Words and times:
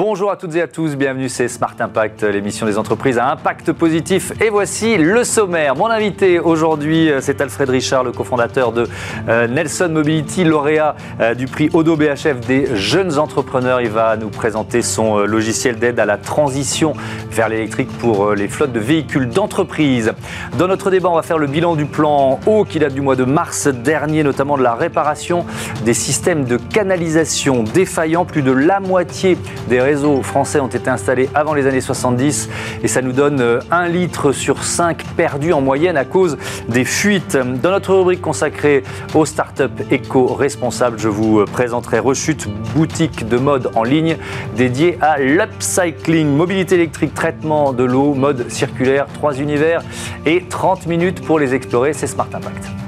Bonjour 0.00 0.30
à 0.30 0.36
toutes 0.36 0.54
et 0.54 0.62
à 0.62 0.68
tous, 0.68 0.94
bienvenue, 0.94 1.28
c'est 1.28 1.48
Smart 1.48 1.74
Impact, 1.76 2.22
l'émission 2.22 2.66
des 2.66 2.78
entreprises 2.78 3.18
à 3.18 3.32
impact 3.32 3.72
positif. 3.72 4.32
Et 4.40 4.48
voici 4.48 4.96
le 4.96 5.24
sommaire. 5.24 5.74
Mon 5.74 5.86
invité 5.86 6.38
aujourd'hui, 6.38 7.10
euh, 7.10 7.20
c'est 7.20 7.40
Alfred 7.40 7.68
Richard, 7.68 8.04
le 8.04 8.12
cofondateur 8.12 8.70
de 8.70 8.86
euh, 9.28 9.48
Nelson 9.48 9.88
Mobility, 9.90 10.44
lauréat 10.44 10.94
euh, 11.20 11.34
du 11.34 11.46
prix 11.46 11.68
Odo 11.72 11.96
BHF 11.96 12.38
des 12.46 12.76
jeunes 12.76 13.18
entrepreneurs. 13.18 13.80
Il 13.80 13.90
va 13.90 14.16
nous 14.16 14.28
présenter 14.28 14.82
son 14.82 15.18
logiciel 15.18 15.80
d'aide 15.80 15.98
à 15.98 16.06
la 16.06 16.16
transition 16.16 16.92
vers 17.32 17.48
l'électrique 17.48 17.90
pour 17.98 18.34
les 18.34 18.46
flottes 18.46 18.72
de 18.72 18.78
véhicules 18.78 19.28
d'entreprise. 19.28 20.12
Dans 20.58 20.68
notre 20.68 20.92
débat, 20.92 21.08
on 21.08 21.16
va 21.16 21.22
faire 21.22 21.38
le 21.38 21.48
bilan 21.48 21.74
du 21.74 21.86
plan 21.86 22.38
eau 22.46 22.62
qui 22.62 22.78
date 22.78 22.94
du 22.94 23.00
mois 23.00 23.16
de 23.16 23.24
mars 23.24 23.66
dernier, 23.66 24.22
notamment 24.22 24.56
de 24.56 24.62
la 24.62 24.76
réparation 24.76 25.44
des 25.84 25.94
systèmes 25.94 26.44
de 26.44 26.56
canalisation 26.56 27.64
défaillants. 27.64 28.26
Plus 28.26 28.42
de 28.42 28.52
la 28.52 28.78
moitié 28.78 29.36
des 29.68 29.87
réseaux 29.88 30.22
français 30.22 30.60
ont 30.60 30.68
été 30.68 30.90
installés 30.90 31.30
avant 31.34 31.54
les 31.54 31.66
années 31.66 31.80
70 31.80 32.50
et 32.82 32.88
ça 32.88 33.00
nous 33.00 33.12
donne 33.12 33.40
1 33.40 33.84
euh, 33.84 33.88
litre 33.88 34.32
sur 34.32 34.62
5 34.62 35.02
perdu 35.16 35.54
en 35.54 35.62
moyenne 35.62 35.96
à 35.96 36.04
cause 36.04 36.36
des 36.68 36.84
fuites. 36.84 37.38
Dans 37.62 37.70
notre 37.70 37.94
rubrique 37.94 38.20
consacrée 38.20 38.82
aux 39.14 39.24
startups 39.24 39.82
éco-responsables, 39.90 40.98
je 40.98 41.08
vous 41.08 41.40
euh, 41.40 41.46
présenterai 41.46 42.00
Rechute, 42.00 42.48
boutique 42.74 43.26
de 43.26 43.38
mode 43.38 43.70
en 43.76 43.82
ligne 43.82 44.18
dédiée 44.56 44.98
à 45.00 45.18
l'upcycling, 45.18 46.36
mobilité 46.36 46.74
électrique, 46.74 47.14
traitement 47.14 47.72
de 47.72 47.84
l'eau, 47.84 48.12
mode 48.12 48.50
circulaire, 48.50 49.06
trois 49.14 49.40
univers 49.40 49.80
et 50.26 50.44
30 50.50 50.86
minutes 50.86 51.24
pour 51.24 51.38
les 51.38 51.54
explorer. 51.54 51.94
C'est 51.94 52.06
Smart 52.06 52.28
Impact. 52.34 52.87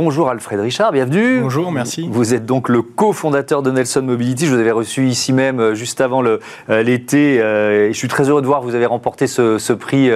Bonjour 0.00 0.28
Alfred 0.28 0.60
Richard, 0.60 0.92
bienvenue. 0.92 1.40
Bonjour, 1.40 1.72
merci. 1.72 2.08
Vous 2.08 2.32
êtes 2.32 2.46
donc 2.46 2.68
le 2.68 2.82
cofondateur 2.82 3.64
de 3.64 3.72
Nelson 3.72 4.02
Mobility. 4.02 4.46
Je 4.46 4.54
vous 4.54 4.60
avais 4.60 4.70
reçu 4.70 5.08
ici 5.08 5.32
même 5.32 5.58
euh, 5.58 5.74
juste 5.74 6.00
avant 6.00 6.24
euh, 6.24 6.38
l'été. 6.84 7.42
Euh, 7.42 7.88
je 7.88 7.98
suis 7.98 8.06
très 8.06 8.28
heureux 8.28 8.40
de 8.40 8.46
voir 8.46 8.60
que 8.60 8.64
vous 8.64 8.76
avez 8.76 8.86
remporté 8.86 9.26
ce, 9.26 9.72
prix 9.72 10.08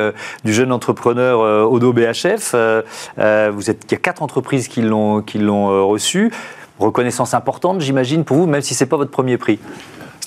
du 0.44 0.52
jeune 0.52 0.70
entrepreneur 0.70 1.68
Odo 1.68 1.92
BHF. 1.92 2.54
Vous 2.54 3.70
êtes, 3.70 3.84
il 3.88 3.90
y 3.90 3.94
a 3.94 3.98
quatre 4.00 4.22
entreprises 4.22 4.68
qui 4.68 4.82
l'ont 4.82 5.88
reçu. 5.88 6.30
Reconnaissance 6.78 7.34
importante, 7.34 7.80
j'imagine, 7.80 8.22
pour 8.22 8.36
vous, 8.36 8.46
même 8.46 8.62
si 8.62 8.74
ce 8.74 8.84
n'est 8.84 8.88
pas 8.88 8.96
votre 8.96 9.10
premier 9.10 9.36
prix. 9.36 9.58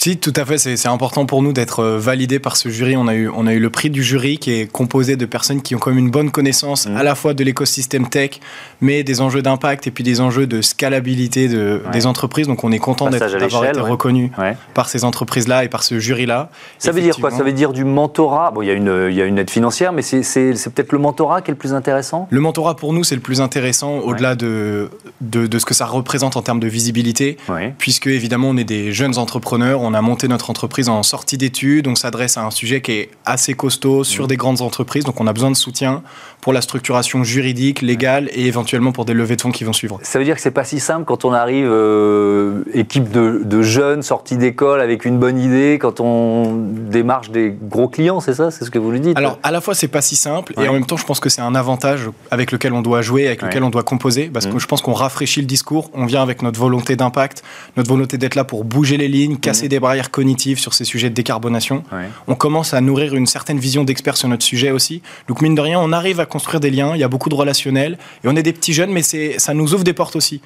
Si, 0.06 0.18
tout 0.18 0.34
à 0.36 0.46
fait. 0.46 0.60
C'est 0.60 0.88
important 0.88 1.26
pour 1.26 1.42
nous 1.42 1.52
d'être 1.52 1.80
euh, 1.80 1.98
validé 1.98 2.38
par 2.38 2.58
ce 2.58 2.70
jury. 2.70 2.96
On 2.96 3.08
a, 3.08 3.16
eu, 3.16 3.28
on 3.28 3.48
a 3.48 3.54
eu 3.54 3.60
le 3.60 3.72
prix 3.72 3.90
du 3.90 4.04
jury 4.04 4.38
qui 4.38 4.52
est 4.52 4.72
composé 4.72 5.16
de 5.16 5.26
personnes 5.26 5.64
qui 5.64 5.74
ont 5.74 5.80
quand 5.80 5.90
même 5.90 5.98
une 5.98 6.12
bonne 6.12 6.30
connaissance 6.30 6.88
mmh. 6.88 6.96
à 6.96 7.02
la 7.02 7.16
fois 7.16 7.34
de 7.34 7.44
l'écosystème 7.44 8.08
tech, 8.08 8.40
mais 8.82 9.04
des 9.04 9.20
enjeux 9.20 9.42
d'impact 9.42 9.88
et 9.88 9.90
puis 9.90 10.04
des 10.04 10.22
enjeux 10.22 10.46
de 10.46 10.62
scalabilité 10.62 11.48
de, 11.48 11.82
des 11.92 12.06
entreprises. 12.06 12.46
Donc 12.46 12.64
on 12.64 12.72
est 12.72 12.78
content 12.78 13.10
d'avoir 13.10 13.66
été 13.66 13.80
reconnu 13.80 14.32
par 14.76 14.90
ces 14.90 15.06
entreprises-là 15.06 15.64
et 15.64 15.70
par 15.70 15.82
ce 15.82 15.98
jury-là. 15.98 16.52
Ça 16.78 16.92
veut 16.92 17.02
dire 17.02 17.18
quoi? 17.18 17.32
Ça 17.32 17.42
veut 17.42 17.52
dire 17.52 17.74
du 17.74 17.84
mentorat? 17.84 18.52
Bon, 18.52 18.62
il 18.62 18.68
y, 18.68 18.70
a 18.70 18.74
une, 18.74 19.08
il 19.10 19.16
y 19.16 19.24
a 19.24 19.26
une 19.26 19.40
aide 19.40 19.50
financière, 19.50 19.92
mais 19.92 20.04
c'est 20.04 20.22
peut-être 20.70 20.92
le 20.92 21.00
mentorat 21.00 21.42
qui 21.42 21.50
est 21.50 21.56
le 21.56 21.58
plus 21.58 21.74
intéressant? 21.74 22.28
Le 22.30 22.42
mentorat 22.42 22.76
pour 22.76 22.94
nous, 22.94 23.04
c'est 23.04 23.16
le 23.16 23.22
plus 23.22 23.42
intéressant 23.42 23.98
au-delà 23.98 24.36
de, 24.36 24.92
de, 25.22 25.48
de, 25.48 25.58
ce 25.58 25.66
que 25.66 25.74
ça 25.74 25.88
représente 25.88 26.38
en 26.38 26.44
termes 26.44 26.60
de 26.60 26.68
visibilité, 26.68 27.38
puisque 27.80 28.06
évidemment 28.06 28.50
on 28.50 28.58
est 28.58 28.64
des 28.66 28.94
jeunes 28.94 29.18
entrepreneurs 29.18 29.82
on 29.82 29.95
a 29.96 30.02
monté 30.02 30.28
notre 30.28 30.50
entreprise 30.50 30.90
en 30.90 31.02
sortie 31.04 31.38
d'études, 31.38 31.88
on 31.88 31.96
s'adresse 31.96 32.38
à 32.38 32.46
un 32.46 32.52
sujet 32.52 32.82
qui 32.82 32.92
est 32.92 33.10
assez 33.26 33.54
costaud 33.54 34.04
sur 34.04 34.26
mmh. 34.26 34.28
des 34.28 34.38
grandes 34.38 34.62
entreprises, 34.62 35.04
donc 35.04 35.20
on 35.20 35.28
a 35.28 35.34
besoin 35.34 35.52
de 35.52 35.56
soutien 35.56 36.04
pour 36.46 36.54
la 36.54 36.62
structuration 36.62 37.24
juridique, 37.24 37.82
légale 37.82 38.30
et 38.32 38.46
éventuellement 38.46 38.92
pour 38.92 39.06
des 39.06 39.16
levées 39.16 39.36
de 39.36 39.42
fonds 39.42 39.52
qui 39.52 39.64
vont 39.64 39.74
suivre. 39.74 40.00
Ça 40.04 40.20
veut 40.20 40.26
dire 40.26 40.36
que 40.36 40.42
c'est 40.42 40.52
pas 40.52 40.64
si 40.64 40.80
simple 40.80 41.06
quand 41.06 41.26
on 41.26 41.34
arrive 41.34 41.68
euh, 41.68 42.64
équipe 42.74 43.10
de, 43.10 43.62
jeunes 43.64 44.04
sortis 44.04 44.38
d'école 44.38 44.80
avec 44.80 45.06
une 45.06 45.18
bonne 45.18 45.40
idée, 45.40 45.80
quand 45.82 46.02
on 46.02 46.54
démarche 46.56 47.32
des 47.32 47.52
gros 47.60 47.88
clients, 47.88 48.20
c'est 48.20 48.36
ça, 48.36 48.52
c'est 48.52 48.64
ce 48.64 48.70
que 48.70 48.78
vous 48.78 48.92
lui 48.92 49.00
dites? 49.00 49.18
Alors 49.18 49.40
à 49.42 49.50
la 49.50 49.60
fois 49.60 49.74
c'est 49.74 49.88
pas 49.88 50.02
si 50.02 50.16
simple 50.16 50.54
et 50.62 50.68
en 50.68 50.74
même 50.74 50.86
temps 50.86 50.98
je 50.98 51.06
pense 51.06 51.20
que 51.20 51.30
c'est 51.30 51.42
un 51.42 51.56
avantage 51.56 52.10
avec 52.30 52.52
lequel 52.52 52.74
on 52.74 52.84
doit 52.84 53.02
jouer, 53.02 53.26
avec 53.26 53.42
lequel 53.42 53.64
on 53.64 53.72
doit 53.72 53.82
composer, 53.82 54.30
parce 54.32 54.46
que 54.46 54.54
mmh. 54.54 54.60
je 54.60 54.68
pense 54.68 54.82
qu'on 54.84 54.94
rafraîchit 54.94 55.42
le 55.42 55.48
discours, 55.48 55.90
on 55.96 56.06
vient 56.06 56.22
avec 56.22 56.44
notre 56.44 56.60
volonté 56.60 56.96
d'impact, 56.96 57.44
notre 57.76 57.90
volonté 57.90 58.20
d'être 58.20 58.36
là 58.36 58.44
pour 58.44 58.66
bouger 58.66 58.98
les 58.98 59.08
lignes, 59.08 59.38
casser 59.38 59.66
mmh. 59.66 59.70
des 59.70 59.80
barrières 59.86 60.12
cognitives 60.12 60.60
sur 60.60 60.74
ces 60.74 60.84
sujets 60.84 61.10
de 61.10 61.16
décarbonation. 61.16 61.84
On 62.28 62.36
commence 62.36 62.74
à 62.74 62.82
nourrir 62.82 63.16
une 63.16 63.28
certaine 63.28 63.60
vision 63.60 63.84
d'expert 63.84 64.18
sur 64.18 64.28
notre 64.28 64.44
sujet 64.44 64.72
aussi. 64.72 65.02
Donc 65.28 65.42
mine 65.42 65.56
de 65.56 65.62
rien, 65.62 65.80
on 65.80 65.92
arrive 65.92 66.20
à 66.20 66.26
construire 66.26 66.60
des 66.60 66.72
liens, 66.72 66.92
il 66.96 67.00
y 67.00 67.04
a 67.04 67.08
beaucoup 67.08 67.30
de 67.30 67.36
relationnels, 67.36 67.98
et 68.24 68.28
on 68.28 68.36
est 68.36 68.44
des 68.44 68.54
petits 68.54 68.74
jeunes, 68.74 68.92
mais 68.92 69.04
ça 69.04 69.54
nous 69.54 69.74
ouvre 69.74 69.84
des 69.84 69.94
portes 69.94 70.16
aussi. 70.16 70.42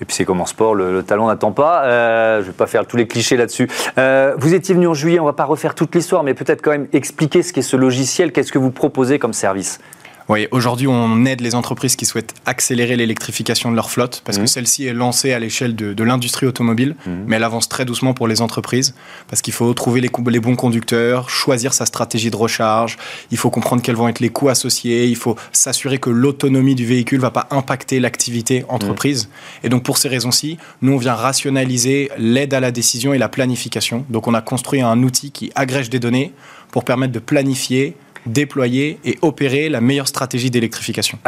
Et 0.00 0.04
puis 0.04 0.16
c'est 0.16 0.24
comme 0.24 0.40
en 0.40 0.46
sport, 0.46 0.74
le, 0.74 1.02
talent 1.02 1.28
n'attend 1.28 1.52
pas. 1.52 1.84
Euh, 1.84 2.36
je 2.40 2.46
ne 2.46 2.46
vais 2.46 2.56
pas 2.56 2.66
faire 2.66 2.86
tous 2.86 2.96
les 2.96 3.06
clichés 3.06 3.36
là-dessus. 3.36 3.68
Euh, 3.98 4.34
vous 4.38 4.54
étiez 4.54 4.74
venu 4.74 4.86
en 4.86 4.94
juillet, 4.94 5.20
on 5.20 5.24
ne 5.24 5.28
va 5.28 5.34
pas 5.34 5.44
refaire 5.44 5.74
toute 5.74 5.94
l'histoire, 5.94 6.22
mais 6.22 6.34
peut-être 6.34 6.62
quand 6.62 6.70
même 6.70 6.88
expliquer 6.92 7.42
ce 7.42 7.52
qu'est 7.52 7.62
ce 7.62 7.76
logiciel, 7.76 8.32
qu'est-ce 8.32 8.50
que 8.50 8.58
vous 8.58 8.70
proposez 8.70 9.18
comme 9.18 9.34
service? 9.34 9.80
Oui, 10.28 10.48
aujourd'hui, 10.50 10.86
on 10.86 11.26
aide 11.26 11.42
les 11.42 11.54
entreprises 11.54 11.96
qui 11.96 12.06
souhaitent 12.06 12.34
accélérer 12.46 12.96
l'électrification 12.96 13.70
de 13.70 13.76
leur 13.76 13.90
flotte, 13.90 14.22
parce 14.24 14.38
que 14.38 14.44
mmh. 14.44 14.46
celle-ci 14.46 14.86
est 14.86 14.94
lancée 14.94 15.32
à 15.32 15.38
l'échelle 15.38 15.76
de, 15.76 16.04
l'industrie 16.04 16.46
automobile, 16.46 16.96
mmh. 17.06 17.10
mais 17.26 17.36
elle 17.36 17.44
avance 17.44 17.68
très 17.68 17.84
doucement 17.84 18.14
pour 18.14 18.26
les 18.26 18.40
entreprises, 18.40 18.94
parce 19.28 19.42
qu'il 19.42 19.52
faut 19.52 19.72
trouver 19.74 20.00
les, 20.00 20.10
les, 20.28 20.40
bons 20.40 20.56
conducteurs, 20.56 21.28
choisir 21.28 21.74
sa 21.74 21.84
stratégie 21.84 22.30
de 22.30 22.36
recharge, 22.36 22.96
il 23.30 23.36
faut 23.36 23.50
comprendre 23.50 23.82
quels 23.82 23.96
vont 23.96 24.08
être 24.08 24.20
les 24.20 24.30
coûts 24.30 24.48
associés, 24.48 25.06
il 25.06 25.16
faut 25.16 25.36
s'assurer 25.52 25.98
que 25.98 26.10
l'autonomie 26.10 26.74
du 26.74 26.86
véhicule 26.86 27.18
ne 27.18 27.22
va 27.22 27.30
pas 27.30 27.46
impacter 27.50 28.00
l'activité 28.00 28.64
entreprise. 28.68 29.26
Mmh. 29.26 29.66
Et 29.66 29.68
donc, 29.68 29.82
pour 29.82 29.98
ces 29.98 30.08
raisons-ci, 30.08 30.56
nous, 30.80 30.92
on 30.92 30.98
vient 30.98 31.14
rationaliser 31.14 32.10
l'aide 32.16 32.54
à 32.54 32.60
la 32.60 32.70
décision 32.70 33.12
et 33.12 33.18
la 33.18 33.28
planification. 33.28 34.06
Donc, 34.08 34.26
on 34.26 34.32
a 34.32 34.40
construit 34.40 34.80
un 34.80 35.02
outil 35.02 35.32
qui 35.32 35.52
agrège 35.54 35.90
des 35.90 35.98
données 35.98 36.32
pour 36.70 36.84
permettre 36.84 37.12
de 37.12 37.18
planifier, 37.18 37.94
déployer 38.26 38.98
et 39.04 39.18
opérer 39.22 39.68
la 39.68 39.80
meilleure 39.80 40.08
stratégie 40.08 40.50
d'électrification. 40.50 41.18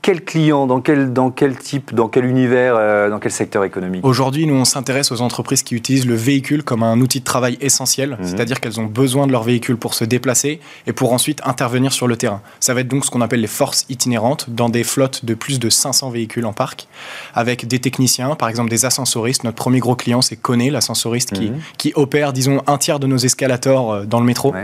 Quel 0.00 0.24
client, 0.24 0.66
dans 0.66 0.80
quel, 0.80 1.12
dans 1.12 1.30
quel 1.30 1.56
type, 1.56 1.94
dans 1.94 2.08
quel 2.08 2.24
univers, 2.24 2.76
euh, 2.76 3.10
dans 3.10 3.18
quel 3.18 3.32
secteur 3.32 3.64
économique? 3.64 4.06
Aujourd'hui, 4.06 4.46
nous, 4.46 4.54
on 4.54 4.64
s'intéresse 4.64 5.10
aux 5.10 5.20
entreprises 5.20 5.62
qui 5.62 5.74
utilisent 5.74 6.06
le 6.06 6.14
véhicule 6.14 6.62
comme 6.62 6.82
un 6.82 7.00
outil 7.00 7.20
de 7.20 7.24
travail 7.24 7.58
essentiel, 7.60 8.10
mhm. 8.10 8.18
c'est-à-dire 8.22 8.60
qu'elles 8.60 8.80
ont 8.80 8.86
besoin 8.86 9.26
de 9.26 9.32
leur 9.32 9.42
véhicule 9.42 9.76
pour 9.76 9.94
se 9.94 10.04
déplacer 10.04 10.60
et 10.86 10.92
pour 10.92 11.12
ensuite 11.12 11.40
intervenir 11.44 11.92
sur 11.92 12.06
le 12.06 12.16
terrain. 12.16 12.40
Ça 12.60 12.74
va 12.74 12.80
être 12.80 12.88
donc 12.88 13.04
ce 13.04 13.10
qu'on 13.10 13.20
appelle 13.20 13.40
les 13.40 13.48
forces 13.48 13.86
itinérantes 13.88 14.48
dans 14.48 14.68
des 14.68 14.84
flottes 14.84 15.24
de 15.24 15.34
plus 15.34 15.58
de 15.58 15.68
500 15.68 16.10
véhicules 16.10 16.46
en 16.46 16.52
parc, 16.52 16.86
avec 17.34 17.66
des 17.66 17.80
techniciens, 17.80 18.34
par 18.36 18.48
exemple 18.48 18.70
des 18.70 18.84
ascensoristes. 18.84 19.42
Notre 19.44 19.56
premier 19.56 19.80
gros 19.80 19.96
client, 19.96 20.22
c'est 20.22 20.36
Kone, 20.36 20.68
l'ascensoriste 20.70 21.32
qui, 21.32 21.50
mhm. 21.50 21.60
qui 21.76 21.92
opère, 21.96 22.32
disons, 22.32 22.62
un 22.66 22.78
tiers 22.78 23.00
de 23.00 23.08
nos 23.08 23.18
escalators 23.18 23.92
euh, 23.92 24.04
dans 24.04 24.20
le 24.20 24.26
métro. 24.26 24.54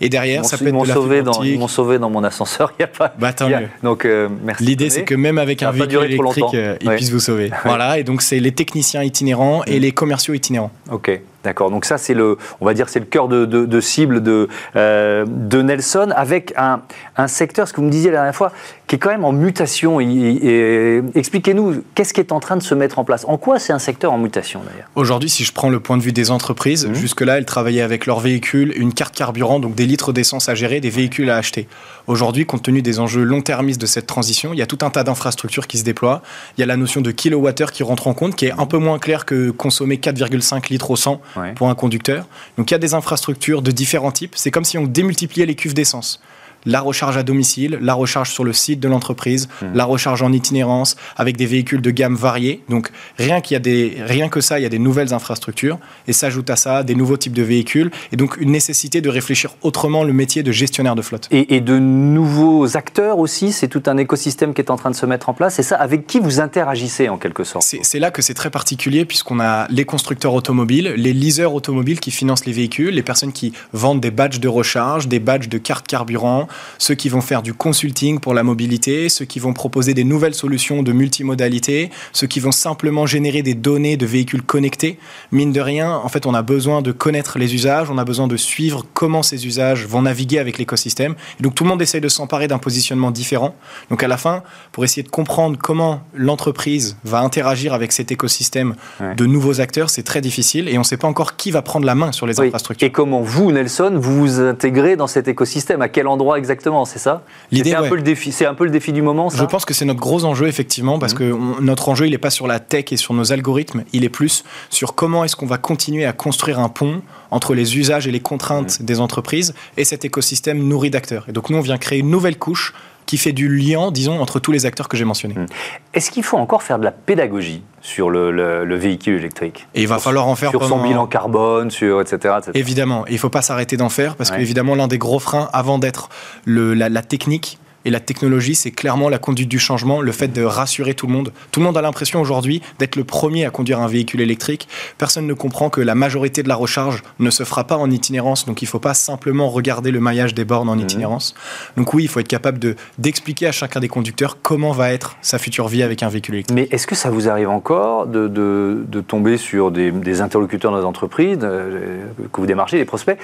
Et 0.00 0.10
derrière, 0.10 0.44
ça 0.44 0.58
peut 0.58 0.68
être 0.68 0.82
de 0.82 0.88
la 0.88 0.94
sauvé 0.94 1.22
dans, 1.22 1.42
Ils 1.42 1.58
m'ont 1.58 1.68
sauvé 1.68 1.98
dans 1.98 2.10
mon 2.10 2.22
ascenseur, 2.22 2.72
il 2.78 2.82
n'y 2.82 2.84
a 2.84 2.88
pas... 2.88 3.14
Bah, 3.18 3.32
tant 3.32 3.48
mieux. 3.48 3.68
Donc, 3.82 4.04
euh, 4.04 4.28
merci 4.44 4.74
l'idée, 4.74 4.83
c'est 4.90 5.04
que 5.04 5.14
même 5.14 5.38
avec 5.38 5.62
un 5.62 5.70
véhicule 5.70 6.04
électrique, 6.04 6.54
euh, 6.54 6.76
il 6.80 6.90
puisse 6.90 7.10
vous 7.10 7.20
sauver. 7.20 7.50
Voilà, 7.64 7.98
et 7.98 8.04
donc 8.04 8.22
c'est 8.22 8.40
les 8.40 8.52
techniciens 8.52 9.02
itinérants 9.02 9.62
et 9.66 9.78
mm. 9.78 9.82
les 9.82 9.92
commerciaux 9.92 10.34
itinérants. 10.34 10.70
Ok. 10.90 11.20
D'accord. 11.44 11.70
Donc 11.70 11.84
ça, 11.84 11.98
c'est 11.98 12.14
le, 12.14 12.38
on 12.62 12.64
va 12.64 12.72
dire, 12.72 12.88
c'est 12.88 13.00
le 13.00 13.04
cœur 13.04 13.28
de, 13.28 13.80
cible 13.80 14.22
de, 14.22 14.48
euh, 14.76 15.26
de 15.28 15.60
Nelson, 15.60 16.10
avec 16.16 16.54
un, 16.56 16.80
un, 17.18 17.28
secteur, 17.28 17.68
ce 17.68 17.74
que 17.74 17.82
vous 17.82 17.86
me 17.86 17.92
disiez 17.92 18.10
la 18.10 18.16
dernière 18.16 18.34
fois, 18.34 18.50
qui 18.86 18.96
est 18.96 18.98
quand 18.98 19.10
même 19.10 19.24
en 19.24 19.32
mutation. 19.32 19.98
Expliquez-nous, 20.00 21.82
qu'est-ce 21.94 22.12
qui 22.12 22.20
est 22.20 22.32
en 22.32 22.40
train 22.40 22.56
de 22.56 22.62
se 22.62 22.74
mettre 22.74 22.98
en 22.98 23.04
place? 23.04 23.24
En 23.26 23.38
quoi 23.38 23.58
c'est 23.58 23.72
un 23.72 23.78
secteur 23.78 24.12
en 24.12 24.18
mutation 24.18 24.60
d'ailleurs? 24.60 24.88
Aujourd'hui, 24.94 25.30
si 25.30 25.44
je 25.44 25.52
prends 25.52 25.70
le 25.70 25.80
point 25.80 25.96
de 25.96 26.02
vue 26.02 26.12
des 26.12 26.30
entreprises, 26.30 26.86
mmh. 26.86 26.94
jusque-là, 26.94 27.38
elles 27.38 27.46
travaillaient 27.46 27.80
avec 27.80 28.06
leur 28.06 28.20
véhicule, 28.20 28.74
une 28.76 28.92
carte 28.92 29.14
carburant, 29.14 29.58
donc 29.58 29.74
des 29.74 29.86
litres 29.86 30.12
d'essence 30.12 30.48
à 30.48 30.54
gérer, 30.54 30.80
des 30.80 30.90
véhicules 30.90 31.30
à 31.30 31.36
acheter. 31.36 31.66
Aujourd'hui, 32.06 32.44
compte 32.44 32.62
tenu 32.62 32.82
des 32.82 33.00
enjeux 33.00 33.22
long-termistes 33.22 33.80
de 33.80 33.86
cette 33.86 34.06
transition, 34.06 34.52
il 34.52 34.58
y 34.58 34.62
a 34.62 34.66
tout 34.66 34.78
un 34.82 34.90
tas 34.90 35.04
d'infrastructures 35.04 35.66
qui 35.66 35.78
se 35.78 35.84
déploient. 35.84 36.20
Il 36.58 36.60
y 36.60 36.64
a 36.64 36.66
la 36.66 36.76
notion 36.76 37.00
de 37.00 37.10
kilowattheure 37.10 37.72
qui 37.72 37.82
rentre 37.82 38.06
en 38.06 38.14
compte, 38.14 38.36
qui 38.36 38.46
est 38.46 38.52
un 38.52 38.66
peu 38.66 38.78
moins 38.78 38.98
claire 38.98 39.24
que 39.24 39.50
consommer 39.50 39.96
4,5 39.96 40.68
litres 40.70 40.90
au 40.90 40.96
100 40.96 41.20
pour 41.56 41.70
un 41.70 41.74
conducteur. 41.74 42.26
Donc 42.58 42.70
il 42.70 42.74
y 42.74 42.76
a 42.76 42.78
des 42.78 42.92
infrastructures 42.94 43.62
de 43.62 43.70
différents 43.70 44.12
types. 44.12 44.34
C'est 44.36 44.50
comme 44.50 44.64
si 44.64 44.76
on 44.76 44.84
démultipliait 44.84 45.46
les 45.46 45.54
cuves 45.54 45.74
d'essence 45.74 46.20
la 46.66 46.80
recharge 46.80 47.16
à 47.16 47.22
domicile, 47.22 47.78
la 47.80 47.94
recharge 47.94 48.30
sur 48.30 48.44
le 48.44 48.52
site 48.52 48.80
de 48.80 48.88
l'entreprise, 48.88 49.48
mmh. 49.48 49.66
la 49.74 49.84
recharge 49.84 50.22
en 50.22 50.32
itinérance 50.32 50.96
avec 51.16 51.36
des 51.36 51.46
véhicules 51.46 51.80
de 51.80 51.90
gamme 51.90 52.14
variés. 52.14 52.62
Donc 52.68 52.90
rien, 53.18 53.40
qu'il 53.40 53.54
y 53.54 53.56
a 53.56 53.60
des, 53.60 53.96
rien 54.00 54.28
que 54.28 54.40
ça, 54.40 54.58
il 54.58 54.62
y 54.62 54.66
a 54.66 54.70
des 54.70 54.78
nouvelles 54.78 55.12
infrastructures 55.12 55.78
et 56.06 56.12
s'ajoute 56.12 56.50
à 56.50 56.56
ça 56.56 56.82
des 56.82 56.94
nouveaux 56.94 57.16
types 57.16 57.32
de 57.32 57.42
véhicules 57.42 57.90
et 58.12 58.16
donc 58.16 58.36
une 58.38 58.50
nécessité 58.50 59.00
de 59.00 59.08
réfléchir 59.08 59.56
autrement 59.62 60.04
le 60.04 60.12
métier 60.12 60.42
de 60.42 60.52
gestionnaire 60.52 60.94
de 60.94 61.02
flotte. 61.02 61.28
Et, 61.30 61.60
de 61.60 61.78
nouveaux 61.78 62.76
acteurs 62.76 63.18
aussi, 63.18 63.52
c'est 63.52 63.68
tout 63.68 63.82
un 63.86 63.96
écosystème 63.96 64.54
qui 64.54 64.60
est 64.60 64.70
en 64.70 64.76
train 64.76 64.90
de 64.90 64.96
se 64.96 65.06
mettre 65.06 65.28
en 65.28 65.34
place. 65.34 65.58
Et 65.58 65.62
ça, 65.62 65.76
avec 65.76 66.06
qui 66.06 66.20
vous 66.20 66.40
interagissez 66.40 67.08
en 67.08 67.16
quelque 67.16 67.44
sorte? 67.44 67.64
C'est 67.64 67.98
là 67.98 68.10
que 68.10 68.22
c'est 68.22 68.34
très 68.34 68.50
particulier 68.50 69.04
puisqu'on 69.04 69.40
a 69.40 69.66
les 69.70 69.84
constructeurs 69.84 70.34
automobiles, 70.34 70.94
les 70.96 71.12
leasers 71.12 71.54
automobiles 71.54 72.00
qui 72.00 72.10
financent 72.10 72.44
les 72.44 72.52
véhicules, 72.52 72.94
les 72.94 73.02
personnes 73.02 73.32
qui 73.32 73.52
vendent 73.72 74.00
des 74.00 74.10
badges 74.10 74.40
de 74.40 74.48
recharge, 74.48 75.08
des 75.08 75.20
badges 75.20 75.48
de 75.48 75.58
carte 75.58 75.86
carburant, 75.86 76.48
ceux 76.78 76.94
qui 76.94 77.08
vont 77.08 77.20
faire 77.20 77.42
du 77.42 77.54
consulting 77.54 78.20
pour 78.20 78.34
la 78.34 78.42
mobilité, 78.42 79.08
ceux 79.08 79.24
qui 79.24 79.38
vont 79.38 79.52
proposer 79.52 79.94
des 79.94 80.04
nouvelles 80.04 80.34
solutions 80.34 80.82
de 80.82 80.92
multimodalité, 80.92 81.90
ceux 82.12 82.26
qui 82.26 82.40
vont 82.40 82.52
simplement 82.52 83.06
générer 83.06 83.42
des 83.42 83.54
données 83.54 83.96
de 83.96 84.06
véhicules 84.06 84.42
connectés. 84.42 84.98
Mine 85.32 85.52
de 85.52 85.60
rien, 85.60 85.94
en 85.96 86.08
fait, 86.08 86.26
on 86.26 86.34
a 86.34 86.42
besoin 86.42 86.82
de 86.82 86.92
connaître 86.92 87.38
les 87.38 87.54
usages, 87.54 87.90
on 87.90 87.98
a 87.98 88.04
besoin 88.04 88.26
de 88.26 88.36
suivre 88.36 88.84
comment 88.94 89.22
ces 89.22 89.46
usages 89.46 89.86
vont 89.86 90.02
naviguer 90.02 90.38
avec 90.38 90.58
l'écosystème. 90.58 91.14
Donc 91.40 91.54
tout 91.54 91.64
le 91.64 91.70
monde 91.70 91.82
essaye 91.82 92.00
de 92.00 92.08
s'emparer 92.08 92.48
d'un 92.48 92.58
positionnement 92.58 93.10
différent. 93.10 93.54
Donc 93.90 94.02
à 94.02 94.08
la 94.08 94.16
fin, 94.16 94.42
pour 94.72 94.84
essayer 94.84 95.02
de 95.02 95.08
comprendre 95.08 95.58
comment 95.60 96.02
l'entreprise 96.14 96.96
va 97.04 97.20
interagir 97.20 97.74
avec 97.74 97.92
cet 97.92 98.12
écosystème 98.12 98.74
de 99.00 99.26
nouveaux 99.26 99.60
acteurs, 99.60 99.90
c'est 99.90 100.02
très 100.02 100.20
difficile 100.20 100.68
et 100.68 100.76
on 100.76 100.80
ne 100.80 100.84
sait 100.84 100.96
pas 100.96 101.08
encore 101.08 101.36
qui 101.36 101.50
va 101.50 101.62
prendre 101.62 101.86
la 101.86 101.94
main 101.94 102.12
sur 102.12 102.26
les 102.26 102.38
infrastructures. 102.40 102.86
Et 102.86 102.92
comment 102.92 103.22
vous, 103.22 103.52
Nelson, 103.52 103.92
vous 103.94 104.20
vous 104.20 104.40
intégrez 104.40 104.96
dans 104.96 105.06
cet 105.06 105.28
écosystème? 105.28 105.82
À 105.82 105.88
quel 105.88 106.06
endroit 106.06 106.38
exactement 106.44 106.84
C'est 106.84 106.98
ça 106.98 107.24
C'est 107.52 107.74
un, 107.74 107.88
peu 107.88 107.96
le 107.96 108.02
défi, 108.02 108.30
c'est 108.30 108.46
un 108.46 108.54
peu 108.54 108.64
le 108.64 108.70
défi 108.70 108.92
du 108.92 109.02
moment 109.02 109.30
ça 109.30 109.38
Je 109.38 109.44
pense 109.44 109.64
que 109.64 109.74
c'est 109.74 109.84
notre 109.84 110.00
gros 110.00 110.24
enjeu, 110.24 110.46
effectivement, 110.46 110.98
parce 110.98 111.14
mmh. 111.14 111.18
que 111.18 111.60
notre 111.60 111.88
enjeu, 111.88 112.06
il 112.06 112.10
n'est 112.10 112.18
pas 112.18 112.30
sur 112.30 112.46
la 112.46 112.60
tech 112.60 112.86
et 112.92 112.96
sur 112.96 113.14
nos 113.14 113.32
algorithmes, 113.32 113.84
il 113.92 114.04
est 114.04 114.08
plus 114.08 114.44
sur 114.70 114.94
comment 114.94 115.24
est-ce 115.24 115.36
qu'on 115.36 115.46
va 115.46 115.58
continuer 115.58 116.04
à 116.04 116.12
construire 116.12 116.60
un 116.60 116.68
pont 116.68 117.02
entre 117.30 117.54
les 117.54 117.76
usages 117.78 118.06
et 118.06 118.12
les 118.12 118.20
contraintes 118.20 118.80
mmh. 118.80 118.84
des 118.84 119.00
entreprises 119.00 119.54
et 119.76 119.84
cet 119.84 120.04
écosystème 120.04 120.58
nourri 120.58 120.90
d'acteurs. 120.90 121.24
Et 121.28 121.32
donc 121.32 121.50
nous, 121.50 121.58
on 121.58 121.62
vient 121.62 121.78
créer 121.78 121.98
une 121.98 122.10
nouvelle 122.10 122.38
couche 122.38 122.74
qui 123.06 123.18
fait 123.18 123.32
du 123.32 123.48
lien, 123.48 123.90
disons, 123.90 124.20
entre 124.20 124.38
tous 124.38 124.52
les 124.52 124.66
acteurs 124.66 124.88
que 124.88 124.96
j'ai 124.96 125.04
mentionnés. 125.04 125.34
Hmm. 125.34 125.46
Est-ce 125.92 126.10
qu'il 126.10 126.22
faut 126.22 126.38
encore 126.38 126.62
faire 126.62 126.78
de 126.78 126.84
la 126.84 126.92
pédagogie 126.92 127.62
sur 127.80 128.10
le, 128.10 128.74
véhicule 128.76 129.16
électrique 129.16 129.66
Et 129.74 129.82
il 129.82 129.88
va 129.88 129.98
falloir 129.98 130.26
en 130.26 130.34
faire 130.34 130.50
sur 130.50 130.64
son 130.64 130.82
bilan 130.82 131.06
carbone, 131.06 131.70
sur 131.70 132.00
etc. 132.00 132.36
Évidemment, 132.54 133.06
il 133.06 133.14
ne 133.14 133.18
faut 133.18 133.30
pas 133.30 133.42
s'arrêter 133.42 133.76
d'en 133.76 133.88
faire 133.88 134.16
parce 134.16 134.30
qu'évidemment 134.30 134.74
l'un 134.74 134.88
des 134.88 134.98
gros 134.98 135.18
freins 135.18 135.48
avant 135.52 135.78
d'être 135.78 136.08
la, 136.46 136.88
la 136.88 137.02
technique, 137.02 137.58
et 137.84 137.90
la 137.90 138.00
technologie, 138.00 138.54
c'est 138.54 138.70
clairement 138.70 139.08
la 139.08 139.18
conduite 139.18 139.48
du 139.48 139.58
changement, 139.58 140.00
le 140.00 140.12
fait 140.12 140.28
de 140.28 140.42
rassurer 140.42 140.94
tout 140.94 141.06
le 141.06 141.12
monde. 141.12 141.32
Tout 141.50 141.60
le 141.60 141.66
monde 141.66 141.76
a 141.76 141.82
l'impression 141.82 142.20
aujourd'hui 142.20 142.62
d'être 142.78 142.96
le 142.96 143.04
premier 143.04 143.44
à 143.44 143.50
conduire 143.50 143.80
un 143.80 143.88
véhicule 143.88 144.20
électrique. 144.20 144.68
Personne 144.98 145.26
ne 145.26 145.34
comprend 145.34 145.70
que 145.70 145.80
la 145.80 145.94
majorité 145.94 146.42
de 146.42 146.48
la 146.48 146.54
recharge 146.54 147.02
ne 147.18 147.30
se 147.30 147.44
fera 147.44 147.64
pas 147.64 147.76
en 147.76 147.90
itinérance. 147.90 148.46
Donc 148.46 148.62
il 148.62 148.66
ne 148.66 148.70
faut 148.70 148.78
pas 148.78 148.94
simplement 148.94 149.48
regarder 149.48 149.90
le 149.90 150.00
maillage 150.00 150.34
des 150.34 150.44
bornes 150.44 150.68
en 150.68 150.76
mhm. 150.76 150.82
itinérance. 150.82 151.34
Donc 151.76 151.94
oui, 151.94 152.04
il 152.04 152.08
faut 152.08 152.20
être 152.20 152.28
capable 152.28 152.58
de, 152.58 152.76
d'expliquer 152.98 153.46
à 153.46 153.52
chacun 153.52 153.80
des 153.80 153.88
conducteurs 153.88 154.38
comment 154.42 154.72
va 154.72 154.92
être 154.92 155.16
sa 155.22 155.38
future 155.38 155.68
vie 155.68 155.82
avec 155.82 156.02
un 156.02 156.08
véhicule 156.08 156.34
électrique. 156.34 156.54
Mais 156.54 156.68
est-ce 156.70 156.86
que 156.86 156.94
ça 156.94 157.10
vous 157.10 157.28
arrive 157.28 157.48
encore 157.48 158.06
de, 158.06 158.28
de, 158.28 159.00
tomber 159.00 159.36
sur 159.36 159.70
des, 159.70 159.90
des 159.90 160.20
interlocuteurs 160.20 160.72
dans 160.72 160.78
les 160.78 160.84
entreprises, 160.84 161.38
euh, 161.42 162.04
que 162.32 162.40
vous 162.40 162.46
démarchez, 162.46 162.78
des 162.78 162.84
prospects 162.84 163.18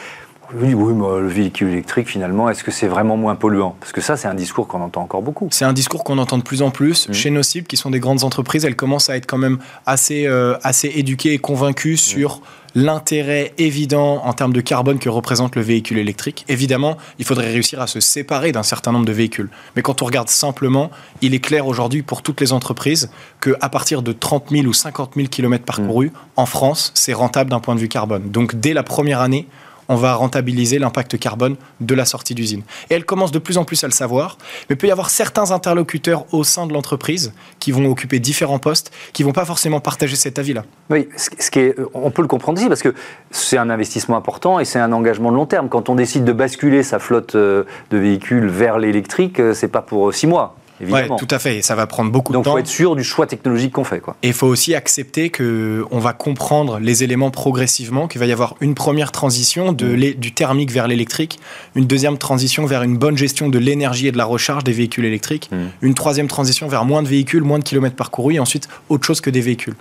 oui, 0.54 0.74
oui, 0.74 0.94
le 1.20 1.28
véhicule 1.28 1.68
électrique, 1.68 2.08
finalement, 2.08 2.48
est-ce 2.48 2.64
que 2.64 2.70
c'est 2.70 2.88
vraiment 2.88 3.16
moins 3.16 3.36
polluant? 3.36 3.76
Parce 3.78 3.92
que 3.92 4.00
ça, 4.00 4.16
c'est 4.16 4.28
un 4.28 4.34
discours 4.34 4.66
qu'on 4.66 4.80
entend 4.80 5.02
encore 5.02 5.22
beaucoup. 5.22 5.48
C'est 5.50 5.64
un 5.64 5.72
discours 5.72 6.02
qu'on 6.02 6.18
entend 6.18 6.38
de 6.38 6.42
plus 6.42 6.62
en 6.62 6.70
plus. 6.70 7.08
Mmh. 7.08 7.12
Chez 7.12 7.30
nos 7.30 7.42
cibles, 7.42 7.66
qui 7.66 7.76
sont 7.76 7.90
des 7.90 8.00
grandes 8.00 8.24
entreprises, 8.24 8.64
elles 8.64 8.76
commencent 8.76 9.10
à 9.10 9.16
être 9.16 9.26
quand 9.26 9.38
même 9.38 9.58
assez, 9.86 10.26
euh, 10.26 10.56
assez 10.62 10.88
éduquées 10.88 11.34
et 11.34 11.38
convaincues 11.38 11.94
mmh. 11.94 11.96
sur 11.96 12.42
l'intérêt 12.74 13.52
évident 13.58 14.22
en 14.24 14.32
termes 14.32 14.52
de 14.52 14.60
carbone 14.60 14.98
que 14.98 15.08
représente 15.08 15.56
le 15.56 15.62
véhicule 15.62 15.98
électrique. 15.98 16.44
Évidemment, 16.48 16.96
il 17.18 17.24
faudrait 17.24 17.50
réussir 17.50 17.80
à 17.80 17.86
se 17.86 18.00
séparer 18.00 18.52
d'un 18.52 18.62
certain 18.62 18.92
nombre 18.92 19.06
de 19.06 19.12
véhicules. 19.12 19.50
Mais 19.76 19.82
quand 19.82 20.02
on 20.02 20.04
regarde 20.04 20.28
simplement, 20.28 20.90
il 21.20 21.34
est 21.34 21.40
clair 21.40 21.66
aujourd'hui 21.66 22.02
pour 22.02 22.22
toutes 22.22 22.40
les 22.40 22.52
entreprises 22.52 23.10
qu'à 23.40 23.68
partir 23.68 24.02
de 24.02 24.12
30 24.12 24.50
000 24.50 24.66
ou 24.66 24.72
50 24.72 25.12
000 25.16 25.28
km 25.28 25.64
parcourus, 25.64 26.08
mmh. 26.08 26.12
en 26.36 26.46
France, 26.46 26.92
c'est 26.94 27.12
rentable 27.12 27.50
d'un 27.50 27.60
point 27.60 27.74
de 27.74 27.80
vue 27.80 27.88
carbone. 27.88 28.30
Donc 28.30 28.54
dès 28.54 28.72
la 28.72 28.82
première 28.82 29.20
année, 29.20 29.46
on 29.90 29.96
va 29.96 30.14
rentabiliser 30.14 30.78
l'impact 30.78 31.18
carbone 31.18 31.56
de 31.80 31.94
la 31.96 32.04
sortie 32.04 32.34
d'usine. 32.34 32.62
Et 32.88 32.94
elle 32.94 33.04
commence 33.04 33.32
de 33.32 33.40
plus 33.40 33.58
en 33.58 33.64
plus 33.64 33.82
à 33.82 33.88
le 33.88 33.92
savoir, 33.92 34.38
mais 34.68 34.74
il 34.74 34.78
peut 34.78 34.86
y 34.86 34.92
avoir 34.92 35.10
certains 35.10 35.50
interlocuteurs 35.50 36.24
au 36.32 36.44
sein 36.44 36.66
de 36.68 36.72
l'entreprise 36.72 37.32
qui 37.58 37.72
vont 37.72 37.84
occuper 37.90 38.20
différents 38.20 38.60
postes, 38.60 38.92
qui 39.12 39.24
vont 39.24 39.32
pas 39.32 39.44
forcément 39.44 39.80
partager 39.80 40.14
cet 40.14 40.38
avis-là. 40.38 40.64
Oui, 40.90 41.08
ce 41.16 41.50
qui 41.50 41.58
est, 41.58 41.76
on 41.92 42.12
peut 42.12 42.22
le 42.22 42.28
comprendre 42.28 42.60
ici 42.60 42.68
parce 42.68 42.82
que 42.82 42.94
c'est 43.32 43.58
un 43.58 43.68
investissement 43.68 44.16
important 44.16 44.60
et 44.60 44.64
c'est 44.64 44.78
un 44.78 44.92
engagement 44.92 45.32
de 45.32 45.36
long 45.36 45.46
terme. 45.46 45.68
Quand 45.68 45.88
on 45.88 45.96
décide 45.96 46.24
de 46.24 46.32
basculer 46.32 46.84
sa 46.84 47.00
flotte 47.00 47.34
euh, 47.34 47.64
de 47.90 47.98
véhicules 47.98 48.46
vers 48.46 48.78
l'électrique, 48.78 49.40
euh, 49.40 49.54
c'est 49.54 49.68
pas 49.68 49.82
pour 49.82 50.14
six 50.14 50.28
mois. 50.28 50.54
Oui, 50.88 51.00
tout 51.18 51.28
à 51.30 51.38
fait. 51.38 51.58
Et 51.58 51.62
ça 51.62 51.74
va 51.74 51.86
prendre 51.86 52.10
beaucoup 52.10 52.32
de 52.32 52.38
temps. 52.38 52.42
Donc, 52.42 52.46
il 52.46 52.52
faut 52.52 52.58
être 52.58 52.66
sûr 52.66 52.96
du 52.96 53.04
choix 53.04 53.26
technologique 53.26 53.72
qu'on 53.72 53.84
fait. 53.84 54.00
Quoi. 54.00 54.16
Et 54.22 54.28
il 54.28 54.32
faut 54.32 54.46
aussi 54.46 54.74
accepter 54.74 55.30
qu'on 55.30 55.98
va 55.98 56.12
comprendre 56.12 56.78
les 56.78 57.04
éléments 57.04 57.30
progressivement, 57.30 58.08
qu'il 58.08 58.20
va 58.20 58.26
y 58.26 58.32
avoir 58.32 58.56
une 58.60 58.74
première 58.74 59.12
transition 59.12 59.72
de 59.72 59.86
mm. 59.86 60.14
du 60.14 60.32
thermique 60.32 60.70
vers 60.70 60.88
l'électrique, 60.88 61.38
une 61.74 61.86
deuxième 61.86 62.18
transition 62.18 62.66
vers 62.66 62.82
une 62.82 62.96
bonne 62.96 63.16
gestion 63.16 63.48
de 63.48 63.58
l'énergie 63.58 64.06
et 64.06 64.12
de 64.12 64.18
la 64.18 64.24
recharge 64.24 64.64
des 64.64 64.72
véhicules 64.72 65.04
électriques, 65.04 65.50
mm. 65.52 65.56
une 65.82 65.94
troisième 65.94 66.28
transition 66.28 66.68
vers 66.68 66.84
moins 66.84 67.02
de 67.02 67.08
véhicules, 67.08 67.42
moins 67.42 67.58
de 67.58 67.64
kilomètres 67.64 67.96
parcourus, 67.96 68.34
et 68.34 68.38
ensuite 68.38 68.68
autre 68.88 69.06
chose 69.06 69.20
que 69.20 69.30
des 69.30 69.40
véhicules. 69.40 69.74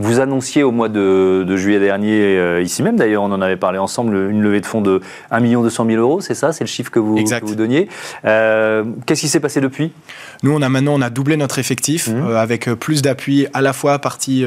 Vous 0.00 0.18
annonciez 0.18 0.62
au 0.62 0.70
mois 0.70 0.88
de, 0.88 1.56
juillet 1.56 1.78
dernier, 1.78 2.38
euh, 2.38 2.62
ici 2.62 2.82
même 2.82 2.96
d'ailleurs, 2.96 3.22
on 3.22 3.32
en 3.32 3.42
avait 3.42 3.58
parlé 3.58 3.78
ensemble, 3.78 4.16
une 4.30 4.40
levée 4.40 4.62
de 4.62 4.66
fonds 4.66 4.80
de 4.80 5.02
1 5.30 5.40
200 5.42 5.86
000 5.86 6.00
euros, 6.00 6.22
c'est 6.22 6.34
ça 6.34 6.52
C'est 6.52 6.64
le 6.64 6.68
chiffre 6.68 6.90
que 6.90 6.98
vous, 6.98 7.18
vous 7.42 7.54
donniez. 7.54 7.86
Euh, 8.24 8.82
qu'est-ce 9.04 9.20
qui 9.20 9.28
s'est 9.28 9.40
passé 9.40 9.60
depuis? 9.60 9.92
Nous, 10.42 10.52
on 10.52 10.62
a 10.62 10.70
maintenant 10.70 10.94
on 10.94 11.02
a 11.02 11.10
doublé 11.10 11.36
notre 11.36 11.58
effectif 11.58 12.08
mmh. 12.08 12.14
euh, 12.16 12.36
avec 12.38 12.70
plus 12.74 13.02
d'appui 13.02 13.46
à 13.52 13.60
la 13.60 13.74
fois 13.74 13.98
partie 13.98 14.44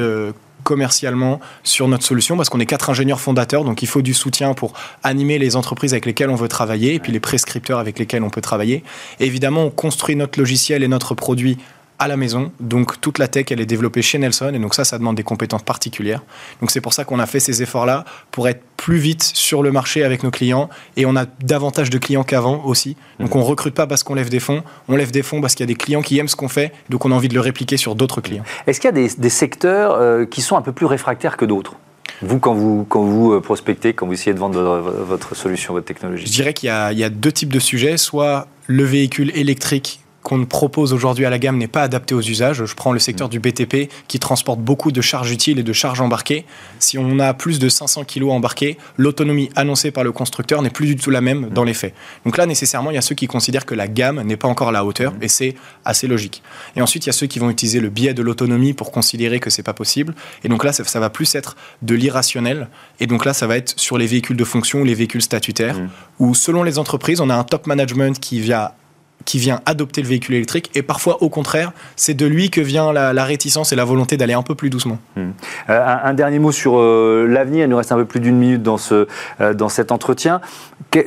commercialement 0.64 1.38
sur 1.62 1.86
notre 1.86 2.04
solution 2.04 2.36
parce 2.36 2.48
qu'on 2.48 2.58
est 2.58 2.66
quatre 2.66 2.90
ingénieurs 2.90 3.20
fondateurs, 3.20 3.64
donc 3.64 3.82
il 3.82 3.86
faut 3.86 4.02
du 4.02 4.14
soutien 4.14 4.54
pour 4.54 4.72
animer 5.04 5.38
les 5.38 5.54
entreprises 5.54 5.92
avec 5.92 6.04
lesquelles 6.04 6.30
on 6.30 6.36
veut 6.36 6.48
travailler 6.48 6.94
et 6.94 6.98
puis 6.98 7.12
les 7.12 7.20
prescripteurs 7.20 7.78
avec 7.78 7.98
lesquels 8.00 8.24
on 8.24 8.30
peut 8.30 8.40
travailler. 8.40 8.82
évidemment, 9.20 9.64
on 9.64 9.70
construit 9.70 10.16
notre 10.16 10.38
logiciel 10.38 10.82
et 10.82 10.88
notre 10.88 11.14
produit 11.14 11.58
à 11.98 12.08
la 12.08 12.16
maison. 12.16 12.52
Donc 12.60 13.00
toute 13.00 13.18
la 13.18 13.28
tech, 13.28 13.46
elle 13.50 13.60
est 13.60 13.66
développée 13.66 14.02
chez 14.02 14.18
Nelson. 14.18 14.52
Et 14.54 14.58
donc 14.58 14.74
ça, 14.74 14.84
ça 14.84 14.98
demande 14.98 15.16
des 15.16 15.22
compétences 15.22 15.62
particulières. 15.62 16.22
Donc 16.60 16.70
c'est 16.70 16.80
pour 16.80 16.92
ça 16.92 17.04
qu'on 17.04 17.18
a 17.18 17.26
fait 17.26 17.40
ces 17.40 17.62
efforts-là, 17.62 18.04
pour 18.30 18.48
être 18.48 18.62
plus 18.76 18.98
vite 18.98 19.22
sur 19.22 19.62
le 19.62 19.72
marché 19.72 20.04
avec 20.04 20.22
nos 20.22 20.30
clients. 20.30 20.68
Et 20.96 21.06
on 21.06 21.16
a 21.16 21.24
davantage 21.42 21.90
de 21.90 21.98
clients 21.98 22.24
qu'avant 22.24 22.64
aussi. 22.64 22.96
Donc 23.20 23.34
mhm. 23.34 23.40
on 23.40 23.44
recrute 23.44 23.74
pas 23.74 23.86
parce 23.86 24.02
qu'on 24.02 24.14
lève 24.14 24.28
des 24.28 24.40
fonds. 24.40 24.62
On 24.88 24.96
lève 24.96 25.10
des 25.10 25.22
fonds 25.22 25.40
parce 25.40 25.54
qu'il 25.54 25.64
y 25.64 25.68
a 25.70 25.72
des 25.72 25.78
clients 25.78 26.02
qui 26.02 26.18
aiment 26.18 26.28
ce 26.28 26.36
qu'on 26.36 26.48
fait. 26.48 26.72
Donc 26.90 27.04
on 27.04 27.12
a 27.12 27.14
envie 27.14 27.28
de 27.28 27.34
le 27.34 27.40
répliquer 27.40 27.76
sur 27.76 27.94
d'autres 27.94 28.20
clients. 28.20 28.44
Est-ce 28.66 28.80
qu'il 28.80 28.88
y 28.88 28.92
a 28.92 29.08
des, 29.08 29.28
secteurs 29.28 29.94
euh, 29.94 30.24
qui 30.26 30.42
sont 30.42 30.56
un 30.56 30.62
peu 30.62 30.72
plus 30.72 30.86
réfractaires 30.86 31.36
que 31.36 31.44
d'autres? 31.44 31.74
Vous, 32.22 32.38
quand 32.38 32.54
vous, 32.54 32.86
quand 32.88 33.02
vous 33.02 33.32
euh, 33.32 33.40
prospectez, 33.40 33.92
quand 33.92 34.06
vous 34.06 34.12
essayez 34.12 34.34
de 34.34 34.38
vendre 34.38 34.60
votre, 34.60 35.34
solution, 35.34 35.72
votre 35.72 35.86
technologie? 35.86 36.26
Je 36.26 36.32
dirais 36.32 36.54
qu'il 36.54 36.68
y, 36.68 36.96
y, 36.96 37.04
a 37.04 37.10
deux 37.10 37.32
types 37.32 37.52
de 37.52 37.58
sujets. 37.58 37.96
Soit 37.96 38.46
le 38.66 38.84
véhicule 38.84 39.36
électrique 39.36 40.03
qu'on 40.24 40.46
propose 40.46 40.94
aujourd'hui 40.94 41.26
à 41.26 41.30
la 41.30 41.38
gamme 41.38 41.58
n'est 41.58 41.68
pas 41.68 41.82
adapté 41.82 42.14
aux 42.14 42.22
usages. 42.22 42.64
Je 42.64 42.74
prends 42.74 42.92
le 42.92 42.98
secteur 42.98 43.28
du 43.28 43.40
BTP 43.40 43.90
qui 44.08 44.18
transporte 44.18 44.58
beaucoup 44.58 44.90
de 44.90 45.02
charges 45.02 45.30
utiles 45.30 45.58
et 45.58 45.62
de 45.62 45.72
charges 45.74 46.00
embarquées. 46.00 46.46
Si 46.78 46.96
on 46.96 47.18
a 47.18 47.34
plus 47.34 47.58
de 47.58 47.68
500 47.68 48.04
kg 48.04 48.30
embarqués, 48.30 48.78
l'autonomie 48.96 49.50
annoncée 49.54 49.90
par 49.90 50.02
le 50.02 50.12
constructeur 50.12 50.62
n'est 50.62 50.70
plus 50.70 50.86
du 50.86 50.96
tout 50.96 51.10
la 51.10 51.20
même 51.20 51.50
dans 51.50 51.62
les 51.62 51.74
faits. 51.74 51.94
Donc 52.24 52.38
là, 52.38 52.46
nécessairement, 52.46 52.90
il 52.90 52.94
y 52.94 52.98
a 52.98 53.02
ceux 53.02 53.14
qui 53.14 53.26
considèrent 53.26 53.66
que 53.66 53.74
la 53.74 53.86
gamme 53.86 54.22
n'est 54.22 54.38
pas 54.38 54.48
encore 54.48 54.68
à 54.68 54.72
la 54.72 54.86
hauteur 54.86 55.12
et 55.20 55.28
c'est 55.28 55.56
assez 55.84 56.06
logique. 56.06 56.42
Et 56.74 56.80
ensuite, 56.80 57.04
il 57.04 57.08
y 57.08 57.10
a 57.10 57.12
ceux 57.12 57.26
qui 57.26 57.38
vont 57.38 57.50
utiliser 57.50 57.80
le 57.80 57.90
biais 57.90 58.14
de 58.14 58.22
l'autonomie 58.22 58.72
pour 58.72 58.92
considérer 58.92 59.40
que 59.40 59.50
c'est 59.50 59.62
pas 59.62 59.74
possible. 59.74 60.14
Et 60.42 60.48
donc 60.48 60.64
là, 60.64 60.72
ça, 60.72 60.84
ça, 60.84 61.00
va 61.00 61.10
plus 61.10 61.34
être 61.34 61.54
de 61.82 61.94
l'irrationnel. 61.94 62.68
Et 62.98 63.06
donc 63.06 63.26
là, 63.26 63.34
ça 63.34 63.46
va 63.46 63.58
être 63.58 63.78
sur 63.78 63.98
les 63.98 64.06
véhicules 64.06 64.38
de 64.38 64.44
fonction 64.44 64.80
ou 64.80 64.84
les 64.84 64.94
véhicules 64.94 65.20
statutaires, 65.20 65.78
mmh. 65.78 65.90
où 66.20 66.34
selon 66.34 66.62
les 66.62 66.78
entreprises, 66.78 67.20
on 67.20 67.28
a 67.28 67.34
un 67.34 67.44
top 67.44 67.66
management 67.66 68.18
qui 68.18 68.40
vient 68.40 68.70
qui 69.24 69.38
vient 69.38 69.60
adopter 69.66 70.02
le 70.02 70.08
véhicule 70.08 70.34
électrique 70.34 70.70
et 70.74 70.82
parfois 70.82 71.22
au 71.22 71.28
contraire 71.28 71.72
c'est 71.96 72.14
de 72.14 72.26
lui 72.26 72.50
que 72.50 72.60
vient 72.60 72.92
la, 72.92 73.24
réticence 73.24 73.72
et 73.72 73.76
la 73.76 73.84
volonté 73.84 74.16
d'aller 74.16 74.34
un 74.34 74.42
peu 74.42 74.54
plus 74.54 74.70
doucement. 74.70 74.98
Hmm. 75.16 75.30
Euh, 75.70 75.96
un, 76.04 76.14
dernier 76.14 76.38
mot 76.38 76.52
sur 76.52 76.78
euh, 76.78 77.26
l'avenir, 77.28 77.64
il 77.64 77.70
nous 77.70 77.76
reste 77.76 77.92
un 77.92 77.96
peu 77.96 78.04
plus 78.04 78.20
d'une 78.20 78.36
minute 78.36 78.62
dans, 78.62 78.76
ce, 78.76 79.06
euh, 79.40 79.54
dans 79.54 79.68
cet 79.68 79.92
entretien. 79.92 80.40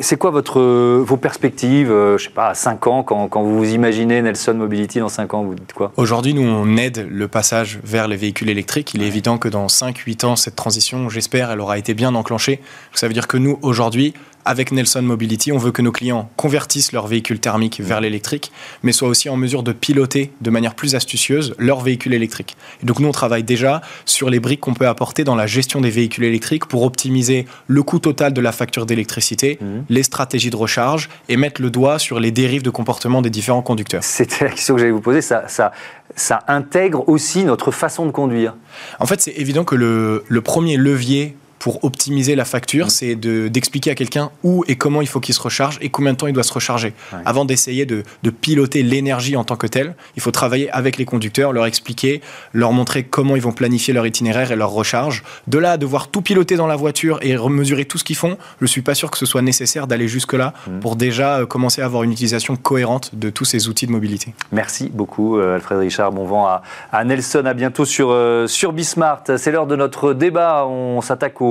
C'est 0.01 0.17
quoi 0.17 0.31
votre, 0.31 0.59
vos 0.59 1.17
perspectives, 1.17 1.89
je 1.89 2.21
sais 2.21 2.29
pas, 2.29 2.49
à 2.49 2.53
5 2.53 2.87
ans, 2.87 3.03
quand, 3.03 3.27
quand, 3.29 3.43
vous 3.43 3.57
vous 3.57 3.73
imaginez 3.73 4.21
Nelson 4.21 4.55
Mobility 4.55 4.99
dans 4.99 5.09
5 5.09 5.33
ans, 5.33 5.43
vous 5.43 5.55
dites 5.55 5.73
quoi? 5.73 5.91
Aujourd'hui 5.95 6.33
nous 6.33 6.41
on 6.41 6.75
aide 6.75 7.07
le 7.09 7.27
passage 7.27 7.79
vers 7.83 8.07
les 8.07 8.17
véhicules 8.17 8.49
électriques. 8.49 8.93
Il 8.95 9.03
est 9.03 9.07
évident 9.07 9.37
que 9.37 9.47
dans 9.47 9.67
5-8 9.67 10.25
ans 10.25 10.35
cette 10.35 10.55
transition, 10.55 11.09
j'espère, 11.09 11.51
elle 11.51 11.61
aura 11.61 11.77
été 11.77 11.93
bien 11.93 12.15
enclenchée. 12.15 12.61
Ça 12.93 13.07
veut 13.07 13.13
dire 13.13 13.27
que 13.27 13.37
nous 13.37 13.59
aujourd'hui 13.61 14.13
avec 14.47 14.71
Nelson 14.71 15.01
Mobility, 15.01 15.51
on 15.51 15.57
veut 15.57 15.71
que 15.71 15.81
nos 15.81 15.91
clients 15.91 16.29
convertissent 16.37 16.93
leur 16.93 17.05
véhicule 17.05 17.39
thermique 17.39 17.81
vers 17.81 17.99
l'électrique, 17.99 18.51
mais 18.81 18.93
soient 18.93 19.09
aussi 19.09 19.29
en 19.29 19.35
mesure 19.35 19.61
de 19.61 19.73
piloter 19.73 20.31
de 20.39 20.49
manière 20.49 20.73
plus 20.73 20.95
astucieuse 20.95 21.53
leur 21.57 21.81
véhicule 21.81 22.13
électrique. 22.13 22.55
Et 22.81 22.85
donc 22.85 22.99
nous, 22.99 23.09
on 23.09 23.11
travaille 23.11 23.43
déjà 23.43 23.81
sur 24.05 24.29
les 24.29 24.39
briques 24.39 24.61
qu'on 24.61 24.73
peut 24.73 24.87
apporter 24.87 25.25
dans 25.25 25.35
la 25.35 25.47
gestion 25.47 25.81
des 25.81 25.89
véhicules 25.89 26.23
électriques 26.23 26.65
pour 26.65 26.83
optimiser 26.83 27.45
le 27.67 27.83
coût 27.83 27.99
total 27.99 28.31
de 28.31 28.39
la 28.39 28.53
facture 28.53 28.85
d'électricité, 28.85 29.59
mhm. 29.59 29.83
les 29.89 30.03
stratégies 30.03 30.49
de 30.49 30.55
recharge 30.55 31.09
et 31.27 31.35
mettre 31.35 31.61
le 31.61 31.69
doigt 31.69 31.99
sur 31.99 32.21
les 32.21 32.31
dérives 32.31 32.63
de 32.63 32.69
comportement 32.69 33.21
des 33.21 33.29
différents 33.29 33.61
conducteurs. 33.61 34.03
C'était 34.03 34.45
la 34.45 34.51
question 34.51 34.75
que 34.75 34.79
j'allais 34.79 34.91
vous 34.91 35.01
poser. 35.01 35.21
Ça, 35.21 35.49
ça, 35.49 35.73
ça 36.15 36.43
intègre 36.47 37.07
aussi 37.09 37.43
notre 37.43 37.71
façon 37.71 38.05
de 38.05 38.11
conduire. 38.11 38.55
En 38.99 39.05
fait, 39.05 39.19
c'est 39.19 39.33
évident 39.33 39.65
que 39.65 39.75
le, 39.75 40.23
le 40.27 40.41
premier 40.41 40.77
levier 40.77 41.35
pour 41.67 41.83
optimiser 41.83 42.37
la 42.37 42.45
facture, 42.45 42.85
mmh. 42.85 42.89
c'est 42.91 43.15
d'expliquer 43.15 43.91
à 43.91 43.95
quelqu'un 43.95 44.31
où 44.41 44.63
et 44.69 44.77
comment 44.77 45.01
il 45.01 45.07
faut 45.09 45.19
qu'il 45.19 45.35
se 45.35 45.41
recharge 45.41 45.77
et 45.81 45.89
combien 45.89 46.13
de 46.13 46.17
temps 46.17 46.27
il 46.27 46.31
doit 46.31 46.43
se 46.43 46.53
recharger. 46.53 46.93
Avant 47.25 47.43
d'essayer 47.43 47.85
de, 47.85 48.03
de, 48.23 48.29
piloter 48.29 48.83
l'énergie 48.83 49.35
en 49.35 49.43
tant 49.43 49.57
que 49.57 49.67
telle, 49.67 49.93
il 50.15 50.21
faut 50.21 50.31
travailler 50.31 50.71
avec 50.71 50.95
les 50.95 51.03
conducteurs, 51.03 51.51
leur 51.51 51.65
expliquer, 51.65 52.21
leur 52.53 52.71
montrer 52.71 53.03
comment 53.03 53.35
ils 53.35 53.41
vont 53.41 53.51
planifier 53.51 53.93
leur 53.93 54.07
itinéraire 54.07 54.53
et 54.53 54.55
leur 54.55 54.69
recharge. 54.69 55.25
De 55.47 55.57
là 55.57 55.73
à 55.73 55.77
devoir 55.77 56.07
tout 56.07 56.21
piloter 56.21 56.55
dans 56.55 56.67
la 56.67 56.77
voiture 56.77 57.19
et 57.21 57.35
mesurer 57.35 57.83
tout 57.83 57.97
ce 57.97 58.05
qu'ils 58.05 58.15
font, 58.15 58.37
je 58.59 58.63
ne 58.63 58.67
suis 58.67 58.81
pas 58.81 58.95
sûr 58.95 59.11
que 59.11 59.17
ce 59.17 59.25
soit 59.25 59.41
nécessaire 59.41 59.87
d'aller 59.87 60.07
jusque-là 60.07 60.53
mmh. 60.67 60.79
pour 60.79 60.95
déjà 60.95 61.39
euh, 61.39 61.45
commencer 61.45 61.81
à 61.81 61.85
avoir 61.85 62.03
une 62.03 62.13
utilisation 62.13 62.55
cohérente 62.55 63.13
de 63.13 63.29
tous 63.29 63.43
ces 63.43 63.67
outils 63.67 63.87
de 63.87 63.91
mobilité. 63.91 64.33
Merci 64.53 64.89
beaucoup 64.93 65.37
euh, 65.37 65.55
Alfred 65.55 65.79
Richard. 65.79 66.13
Bon 66.13 66.23
vent 66.23 66.47
à, 66.47 66.61
à 66.93 67.03
Nelson. 67.03 67.43
À 67.45 67.53
bientôt 67.53 67.83
sur, 67.83 68.11
euh, 68.11 68.47
sur 68.47 68.71
Bismart. 68.71 69.23
C'est 69.35 69.51
l'heure 69.51 69.67
de 69.67 69.75
notre 69.75 70.13
débat. 70.13 70.65
On 70.65 71.01
s'attaque 71.01 71.41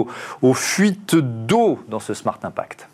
aux, 0.42 0.54
fuites 0.54 1.16
d'eau 1.16 1.78
dans 1.88 2.00
ce 2.00 2.14
Smart 2.14 2.38
Impact. 2.42 2.88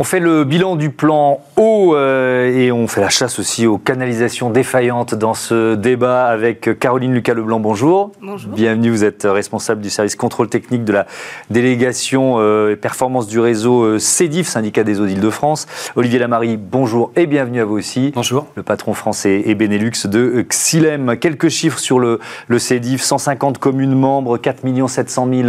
On 0.00 0.04
fait 0.04 0.20
le 0.20 0.44
bilan 0.44 0.76
du 0.76 0.90
plan 0.90 1.40
eau 1.56 1.96
euh, 1.96 2.56
et 2.56 2.70
on 2.70 2.86
fait 2.86 3.00
la 3.00 3.08
chasse 3.08 3.40
aussi 3.40 3.66
aux 3.66 3.78
canalisations 3.78 4.48
défaillantes 4.48 5.16
dans 5.16 5.34
ce 5.34 5.74
débat 5.74 6.26
avec 6.26 6.78
Caroline 6.78 7.12
Lucas 7.12 7.34
Leblanc. 7.34 7.58
Bonjour. 7.58 8.12
Bonjour. 8.22 8.52
Bienvenue, 8.52 8.90
vous 8.90 9.02
êtes 9.02 9.26
responsable 9.28 9.80
du 9.80 9.90
service 9.90 10.14
contrôle 10.14 10.48
technique 10.48 10.84
de 10.84 10.92
la 10.92 11.08
délégation 11.50 12.36
euh, 12.38 12.70
et 12.70 12.76
performance 12.76 13.26
du 13.26 13.40
réseau 13.40 13.82
euh, 13.82 13.98
CEDIF, 13.98 14.46
syndicat 14.46 14.84
des 14.84 15.00
eaux 15.00 15.06
d'Île-de-France. 15.06 15.66
Olivier 15.96 16.20
Lamarie, 16.20 16.58
bonjour 16.58 17.10
et 17.16 17.26
bienvenue 17.26 17.60
à 17.60 17.64
vous 17.64 17.78
aussi. 17.78 18.12
Bonjour. 18.14 18.46
Le 18.54 18.62
patron 18.62 18.94
français 18.94 19.42
et 19.46 19.56
Benelux 19.56 20.06
de 20.06 20.46
Xilem. 20.48 21.16
Quelques 21.16 21.48
chiffres 21.48 21.80
sur 21.80 21.98
le, 21.98 22.20
le 22.46 22.60
CEDIF 22.60 23.02
150 23.02 23.58
communes 23.58 23.96
membres, 23.96 24.38
4 24.38 24.62
700 24.86 25.28
000 25.32 25.48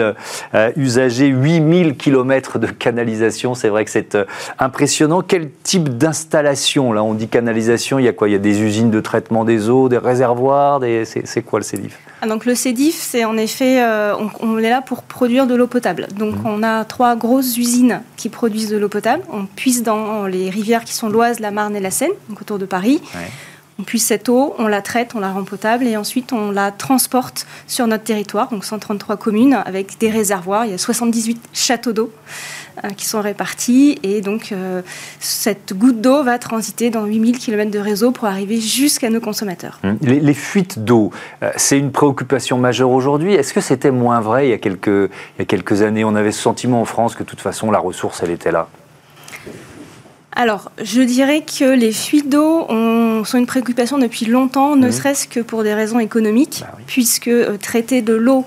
usagers, 0.75 1.27
8 1.27 1.83
000 1.83 1.93
kilomètres 1.93 2.57
de 2.57 2.65
canalisation. 2.65 3.53
C'est 3.53 3.69
vrai 3.69 3.85
que 3.85 3.91
c'est 3.91 4.17
impressionnant. 4.57 5.21
Quel 5.21 5.49
type 5.63 5.89
d'installation 5.89 6.93
Là, 6.93 7.03
on 7.03 7.13
dit 7.13 7.27
canalisation, 7.27 7.99
il 7.99 8.05
y 8.05 8.07
a 8.07 8.13
quoi? 8.13 8.29
Il 8.29 8.31
y 8.31 8.35
a 8.35 8.39
des 8.39 8.61
usines 8.61 8.91
de 8.91 8.99
traitement 8.99 9.45
des 9.45 9.69
eaux, 9.69 9.89
des 9.89 9.97
réservoirs 9.97 10.79
des... 10.79 11.05
C'est 11.05 11.41
quoi 11.41 11.59
le 11.59 11.65
CEDIF 11.65 11.97
ah, 12.21 12.27
donc 12.27 12.45
le 12.45 12.53
CEDIF, 12.53 12.95
c'est 12.95 13.23
en 13.23 13.37
effet, 13.37 13.81
euh, 13.81 14.13
on, 14.41 14.57
est 14.57 14.69
là 14.69 14.81
pour 14.81 15.03
produire 15.03 15.47
de 15.47 15.55
l'eau 15.55 15.67
potable. 15.67 16.07
Donc 16.17 16.35
mmh. 16.35 16.47
on 16.47 16.63
a 16.63 16.83
trois 16.83 17.15
grosses 17.15 17.57
usines 17.57 18.01
qui 18.17 18.27
produisent 18.27 18.69
de 18.69 18.77
l'eau 18.77 18.89
potable. 18.89 19.23
On 19.31 19.45
puise 19.45 19.83
dans 19.83 20.25
les 20.25 20.49
rivières 20.49 20.83
qui 20.83 20.93
sont 20.93 21.07
l'Oise, 21.07 21.39
la 21.39 21.51
Marne 21.51 21.77
et 21.77 21.79
la 21.79 21.91
Seine, 21.91 22.11
donc 22.27 22.41
autour 22.41 22.59
de 22.59 22.65
Paris. 22.65 23.01
On 23.79 23.83
puise 23.83 24.03
cette 24.03 24.27
eau, 24.27 24.53
on 24.57 24.67
la 24.67 24.81
traite, 24.81 25.15
on 25.15 25.21
la 25.21 25.31
rend 25.31 25.45
potable 25.45 25.87
et 25.87 25.95
ensuite 25.95 26.33
on 26.33 26.51
la 26.51 26.69
transporte 26.69 27.47
sur 27.65 27.87
notre 27.87 28.03
territoire, 28.03 28.49
donc 28.49 28.65
133 28.65 29.15
communes 29.15 29.53
avec 29.65 29.97
des 29.99 30.09
réservoirs. 30.09 30.65
Il 30.65 30.71
y 30.71 30.73
a 30.73 30.77
78 30.77 31.41
châteaux 31.53 31.93
d'eau. 31.93 32.11
Euh, 32.85 32.89
qui 32.89 33.05
sont 33.05 33.19
répartis. 33.19 33.99
Et 34.03 34.21
donc, 34.21 34.51
euh, 34.51 34.81
cette 35.19 35.73
goutte 35.77 35.99
d'eau 35.99 36.23
va 36.23 36.37
transiter 36.37 36.89
dans 36.89 37.05
8000 37.05 37.37
km 37.37 37.71
de 37.71 37.79
réseau 37.79 38.11
pour 38.11 38.25
arriver 38.25 38.61
jusqu'à 38.61 39.09
nos 39.09 39.19
consommateurs. 39.19 39.79
Hum. 39.83 39.97
Les, 40.01 40.33
fuites 40.33 40.79
d'eau, 40.79 41.11
euh, 41.43 41.51
c'est 41.57 41.77
une 41.77 41.91
préoccupation 41.91 42.57
majeure 42.57 42.91
aujourd'hui. 42.91 43.33
Est-ce 43.33 43.53
que 43.53 43.59
c'était 43.59 43.91
moins 43.91 44.21
vrai 44.21 44.47
il 44.47 44.51
y, 44.51 44.53
a 44.53 44.57
quelques, 44.57 44.87
il 44.87 45.39
y 45.39 45.41
a 45.41 45.45
quelques 45.45 45.81
années? 45.81 46.05
On 46.05 46.15
avait 46.15 46.31
ce 46.31 46.41
sentiment 46.41 46.79
en 46.81 46.85
France 46.85 47.15
que 47.15 47.23
de 47.23 47.27
toute 47.27 47.41
façon, 47.41 47.69
la 47.69 47.79
ressource, 47.79 48.21
elle 48.23 48.31
était 48.31 48.51
là 48.51 48.67
alors, 50.35 50.71
je 50.81 51.01
dirais 51.01 51.41
que 51.41 51.65
les 51.65 51.91
fuites 51.91 52.29
d'eau 52.29 52.65
sont 53.25 53.37
une 53.37 53.47
préoccupation 53.47 53.97
depuis 53.97 54.25
longtemps, 54.25 54.77
ne 54.77 54.85
hum. 54.85 54.91
serait-ce 54.91 55.27
que 55.27 55.41
pour 55.41 55.63
des 55.63 55.73
raisons 55.73 55.99
économiques, 55.99 56.61
bah 56.61 56.77
puisque 56.87 57.31
traiter 57.59 58.01
de 58.01 58.13
l'eau 58.13 58.45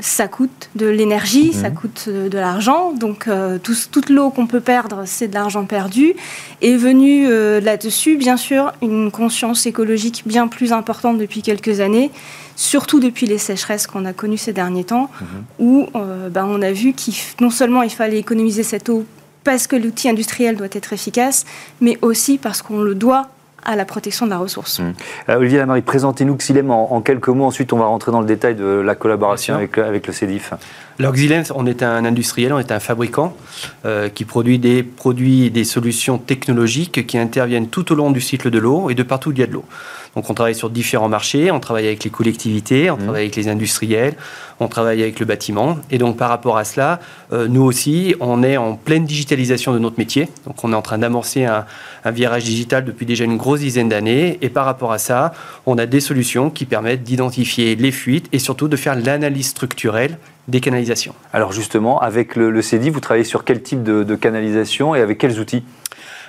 ça 0.00 0.28
coûte 0.28 0.70
de 0.74 0.86
l'énergie, 0.86 1.52
ça 1.52 1.70
mhm. 1.70 1.74
coûte 1.74 2.04
euh, 2.08 2.28
de 2.28 2.38
l'argent. 2.38 2.92
Donc 2.92 3.28
euh, 3.28 3.58
toute 3.58 4.10
l'eau 4.10 4.30
qu'on 4.30 4.46
peut 4.46 4.60
perdre, 4.60 5.02
c'est 5.06 5.28
de 5.28 5.34
l'argent 5.34 5.64
perdu. 5.64 6.14
Et 6.60 6.76
venu 6.76 7.26
euh, 7.28 7.60
là-dessus, 7.60 8.16
bien 8.16 8.36
sûr, 8.36 8.72
une 8.82 9.10
conscience 9.10 9.66
écologique 9.66 10.22
bien 10.26 10.48
plus 10.48 10.72
importante 10.72 11.18
depuis 11.18 11.42
quelques 11.42 11.80
années, 11.80 12.10
surtout 12.56 13.00
depuis 13.00 13.26
les 13.26 13.38
sécheresses 13.38 13.86
qu'on 13.86 14.04
a 14.04 14.12
connues 14.12 14.38
ces 14.38 14.52
derniers 14.52 14.84
temps, 14.84 15.10
mhm. 15.20 15.26
où 15.58 15.88
ben, 16.30 16.46
on 16.46 16.62
a 16.62 16.72
vu 16.72 16.92
qu'il 16.92 17.14
non 17.40 17.50
seulement 17.50 17.82
il 17.82 17.90
fallait 17.90 18.18
économiser 18.18 18.62
cette 18.62 18.88
eau 18.88 19.04
parce 19.44 19.66
que 19.66 19.76
l'outil 19.76 20.08
industriel 20.08 20.56
doit 20.56 20.68
être 20.72 20.92
efficace, 20.92 21.46
mais 21.80 21.98
aussi 22.02 22.38
parce 22.38 22.62
qu'on 22.62 22.80
le 22.80 22.94
doit 22.94 23.30
à 23.64 23.76
la 23.76 23.84
protection 23.84 24.26
de 24.26 24.30
la 24.30 24.38
ressource. 24.38 24.80
Mmh. 24.80 24.92
Euh, 25.28 25.36
Olivier 25.36 25.58
Lamarie, 25.58 25.82
présentez-nous 25.82 26.36
Xilem 26.36 26.70
en, 26.70 27.00
quelques 27.00 27.28
mots. 27.28 27.44
Ensuite, 27.44 27.72
on 27.72 27.78
va 27.78 27.86
rentrer 27.86 28.12
dans 28.12 28.20
le 28.20 28.26
détail 28.26 28.54
de 28.54 28.64
la 28.64 28.94
collaboration 28.94 29.54
avec, 29.54 29.78
avec, 29.78 30.06
le 30.06 30.12
CEDIF. 30.12 30.52
Alors 31.00 31.14
Xilem, 31.14 31.44
on 31.54 31.64
est 31.64 31.82
un 31.82 32.04
industriel, 32.04 32.52
on 32.52 32.58
est 32.58 32.70
un 32.70 32.78
fabricant 32.78 33.34
euh, 33.86 34.10
qui 34.10 34.26
produit 34.26 34.58
des 34.58 34.82
produits 34.82 35.46
et 35.46 35.50
des 35.50 35.64
solutions 35.64 36.18
technologiques 36.18 37.06
qui 37.06 37.16
interviennent 37.16 37.68
tout 37.68 37.90
au 37.90 37.94
long 37.94 38.10
du 38.10 38.20
cycle 38.20 38.50
de 38.50 38.58
l'eau 38.58 38.90
et 38.90 38.94
de 38.94 39.02
partout 39.02 39.30
où 39.30 39.32
il 39.32 39.38
y 39.38 39.42
a 39.42 39.46
de 39.46 39.52
l'eau. 39.52 39.64
Donc 40.14 40.28
on 40.28 40.34
travaille 40.34 40.54
sur 40.54 40.68
différents 40.68 41.08
marchés, 41.08 41.50
on 41.50 41.58
travaille 41.58 41.86
avec 41.86 42.04
les 42.04 42.10
collectivités, 42.10 42.90
on 42.90 42.96
mmh. 42.96 43.02
travaille 43.02 43.22
avec 43.22 43.36
les 43.36 43.48
industriels, 43.48 44.14
on 44.58 44.68
travaille 44.68 45.02
avec 45.02 45.20
le 45.20 45.24
bâtiment. 45.24 45.78
Et 45.90 45.96
donc 45.96 46.18
par 46.18 46.28
rapport 46.28 46.58
à 46.58 46.64
cela, 46.64 47.00
euh, 47.32 47.48
nous 47.48 47.62
aussi, 47.62 48.14
on 48.20 48.42
est 48.42 48.58
en 48.58 48.74
pleine 48.74 49.06
digitalisation 49.06 49.72
de 49.72 49.78
notre 49.78 49.98
métier. 49.98 50.28
Donc 50.46 50.62
on 50.64 50.72
est 50.72 50.76
en 50.76 50.82
train 50.82 50.98
d'amorcer 50.98 51.46
un, 51.46 51.64
virage 52.04 52.44
digital 52.44 52.84
depuis 52.84 53.06
déjà 53.06 53.24
une 53.24 53.38
grosse 53.38 53.60
dizaine 53.60 53.88
d'années. 53.88 54.38
Et 54.42 54.50
par 54.50 54.66
rapport 54.66 54.92
à 54.92 54.98
ça, 54.98 55.32
on 55.64 55.78
a 55.78 55.86
des 55.86 56.00
solutions 56.00 56.50
qui 56.50 56.66
permettent 56.66 57.04
d'identifier 57.04 57.74
les 57.76 57.92
fuites 57.92 58.26
et 58.32 58.38
surtout 58.38 58.68
de 58.68 58.76
faire 58.76 58.96
l'analyse 58.96 59.48
structurelle 59.48 60.18
des 60.50 60.60
canalisations. 60.60 61.14
Alors 61.32 61.52
justement, 61.52 62.00
avec 62.00 62.36
le, 62.36 62.50
le 62.50 62.62
CEDI, 62.62 62.90
vous 62.90 63.00
travaillez 63.00 63.24
sur 63.24 63.44
quel 63.44 63.62
type 63.62 63.82
de, 63.82 64.14
canalisation 64.14 64.94
et 64.94 65.00
avec 65.00 65.18
quels 65.18 65.38
outils? 65.38 65.64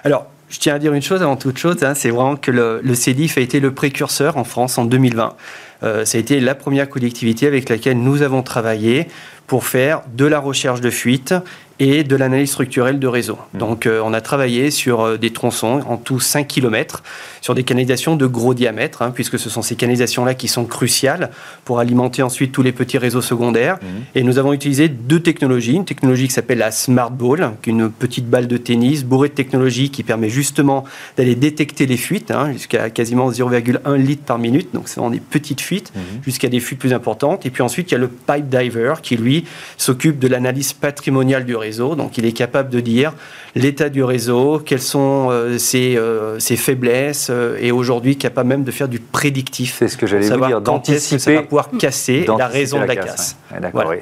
Alors, 0.03 0.27
je 0.49 0.59
tiens 0.59 0.75
à 0.75 0.79
dire 0.79 0.93
une 0.93 1.01
chose 1.01 1.21
avant 1.21 1.37
toute 1.37 1.57
chose, 1.57 1.83
hein, 1.83 1.93
c'est 1.95 2.09
vraiment 2.09 2.35
que 2.35 2.51
le, 2.51 2.81
le, 2.83 2.95
CEDIF 2.95 3.37
a 3.37 3.41
été 3.41 3.59
le 3.59 3.73
précurseur 3.73 4.37
en 4.37 4.43
France 4.43 4.77
en 4.77 4.85
2020. 4.85 5.35
Euh, 5.83 6.05
ça 6.05 6.17
a 6.17 6.21
été 6.21 6.39
la 6.39 6.55
première 6.55 6.89
collectivité 6.89 7.47
avec 7.47 7.69
laquelle 7.69 7.97
nous 7.97 8.21
avons 8.21 8.43
travaillé 8.43 9.07
pour 9.47 9.65
faire 9.65 10.01
de 10.13 10.25
la 10.25 10.39
recherche 10.39 10.81
de 10.81 10.89
fuite 10.89 11.33
et 11.81 12.03
de 12.03 12.15
l'analyse 12.15 12.51
structurelle 12.51 12.99
de 12.99 13.07
réseau. 13.07 13.39
Mmh. 13.53 13.57
Donc 13.57 13.85
euh, 13.87 14.03
on 14.05 14.13
a 14.13 14.21
travaillé 14.21 14.69
sur 14.69 15.01
euh, 15.01 15.17
des 15.17 15.33
tronçons 15.33 15.81
en 15.87 15.97
tout 15.97 16.19
5 16.19 16.47
km, 16.47 17.01
sur 17.41 17.55
des 17.55 17.63
canalisations 17.63 18.15
de 18.15 18.27
gros 18.27 18.53
diamètre, 18.53 19.01
hein, 19.01 19.09
puisque 19.09 19.39
ce 19.39 19.49
sont 19.49 19.63
ces 19.63 19.75
canalisations-là 19.75 20.35
qui 20.35 20.47
sont 20.47 20.65
cruciales 20.65 21.31
pour 21.65 21.79
alimenter 21.79 22.21
ensuite 22.21 22.51
tous 22.51 22.61
les 22.61 22.71
petits 22.71 22.99
réseaux 22.99 23.23
secondaires. 23.23 23.77
Mmh. 23.81 23.87
Et 24.13 24.21
nous 24.21 24.37
avons 24.37 24.53
utilisé 24.53 24.89
deux 24.89 25.21
technologies, 25.21 25.73
une 25.73 25.85
technologie 25.85 26.27
qui 26.27 26.35
s'appelle 26.35 26.59
la 26.59 26.69
Smart 26.69 27.09
Ball, 27.09 27.53
qui 27.63 27.71
est 27.71 27.73
une 27.73 27.89
petite 27.89 28.29
balle 28.29 28.47
de 28.47 28.57
tennis 28.57 29.03
bourrée 29.03 29.29
de 29.29 29.33
technologie 29.33 29.89
qui 29.89 30.03
permet 30.03 30.29
justement 30.29 30.83
d'aller 31.17 31.33
détecter 31.33 31.87
les 31.87 31.97
fuites, 31.97 32.29
hein, 32.29 32.51
jusqu'à 32.53 32.91
quasiment 32.91 33.31
0,1 33.31 33.95
litre 33.95 34.23
par 34.23 34.37
minute, 34.37 34.69
donc 34.71 34.87
c'est 34.87 34.99
vraiment 34.99 35.09
des 35.09 35.19
petites 35.19 35.61
fuites, 35.61 35.91
mmh. 35.95 35.99
jusqu'à 36.25 36.47
des 36.47 36.59
fuites 36.59 36.77
plus 36.77 36.93
importantes. 36.93 37.47
Et 37.47 37.49
puis 37.49 37.63
ensuite, 37.63 37.89
il 37.89 37.95
y 37.95 37.97
a 37.97 37.99
le 37.99 38.07
Pipe 38.09 38.49
Diver 38.49 38.93
qui, 39.01 39.17
lui, 39.17 39.45
s'occupe 39.77 40.19
de 40.19 40.27
l'analyse 40.27 40.73
patrimoniale 40.73 41.43
du 41.43 41.55
réseau 41.55 41.70
donc 41.77 42.17
il 42.17 42.25
est 42.25 42.31
capable 42.31 42.69
de 42.69 42.79
dire 42.79 43.13
l'état 43.55 43.89
du 43.89 44.03
réseau, 44.03 44.61
quelles 44.65 44.81
sont 44.81 45.27
euh, 45.29 45.57
ses, 45.57 45.95
euh, 45.97 46.39
faiblesses, 46.39 47.27
euh, 47.29 47.57
et 47.59 47.71
aujourd'hui 47.71 48.17
capable 48.17 48.49
même 48.49 48.63
de 48.63 48.71
faire 48.71 48.87
du 48.87 48.99
prédictif. 48.99 49.75
C'est 49.79 49.87
ce 49.87 49.97
que 49.97 50.07
j'allais 50.07 50.29
vous 50.29 50.45
dire, 50.45 50.61
d'anticiper. 50.61 51.19
Ça 51.19 51.33
va 51.33 51.41
pouvoir 51.43 51.69
casser 51.77 52.25
la 52.37 52.47
raison 52.47 52.79
de 52.79 52.85
la, 52.85 52.95
casse. 52.95 53.35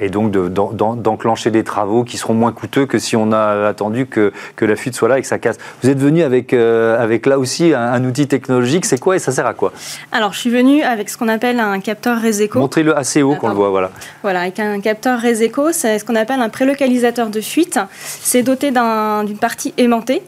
Et 0.00 0.08
donc 0.08 0.30
d'enclencher 0.30 1.50
des 1.50 1.64
travaux 1.64 2.04
qui 2.04 2.16
seront 2.16 2.34
moins 2.34 2.52
coûteux 2.52 2.86
que 2.86 2.98
si 2.98 3.16
on 3.16 3.32
a 3.32 3.66
attendu 3.66 4.06
que, 4.06 4.32
que 4.56 4.64
la 4.64 4.76
fuite 4.76 4.94
soit 4.94 5.08
là 5.08 5.18
et 5.18 5.22
que 5.22 5.26
ça 5.26 5.38
casse. 5.38 5.58
Vous 5.82 5.88
êtes 5.88 5.98
venu 5.98 6.22
avec, 6.22 6.52
avec 6.52 7.26
là 7.26 7.38
aussi 7.38 7.72
un, 7.74 8.04
outil 8.04 8.26
technologique, 8.26 8.86
c'est 8.86 8.98
quoi 8.98 9.16
et 9.16 9.18
ça 9.18 9.32
sert 9.32 9.46
à 9.46 9.54
quoi? 9.54 9.72
Alors 10.12 10.32
je 10.32 10.38
suis 10.38 10.50
venu 10.50 10.82
avec 10.82 11.08
ce 11.10 11.16
qu'on 11.16 11.28
appelle 11.28 11.60
un 11.60 11.80
capteur 11.80 12.20
Reseco. 12.22 12.58
Montrez-le 12.58 12.96
assez 12.96 13.22
haut 13.22 13.34
qu'on 13.34 13.48
le 13.48 13.54
voit, 13.54 13.70
voilà. 13.70 13.90
Voilà, 14.22 14.42
avec 14.42 14.58
un 14.60 14.80
capteur 14.80 15.20
Reseco, 15.20 15.72
c'est 15.72 15.98
ce 15.98 16.04
qu'on 16.04 16.16
appelle 16.16 16.40
un 16.40 16.48
prélocalisateur 16.48 17.28
de 17.28 17.40
fuite. 17.40 17.59
C'est 17.98 18.42
doté 18.42 18.70
d'une 18.70 19.38
partie 19.38 19.74
aimantée. 19.76 20.22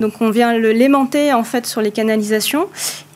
Donc 0.00 0.14
on 0.20 0.30
vient 0.30 0.52
l'aimanter 0.58 1.32
en 1.32 1.44
fait 1.44 1.64
sur 1.66 1.80
les 1.80 1.92
canalisations 1.92 2.66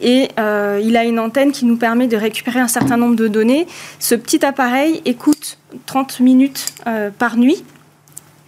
et 0.01 0.29
euh, 0.39 0.81
il 0.83 0.97
a 0.97 1.05
une 1.05 1.19
antenne 1.19 1.51
qui 1.51 1.65
nous 1.65 1.77
permet 1.77 2.07
de 2.07 2.17
récupérer 2.17 2.61
un 2.61 2.69
certain 2.69 2.97
nombre 2.97 3.17
de 3.17 3.27
données. 3.27 3.67
Ce 3.99 4.15
petit 4.15 4.45
appareil 4.45 5.03
écoute 5.05 5.59
30 5.87 6.21
minutes 6.21 6.67
euh, 6.87 7.11
par 7.11 7.37
nuit 7.37 7.65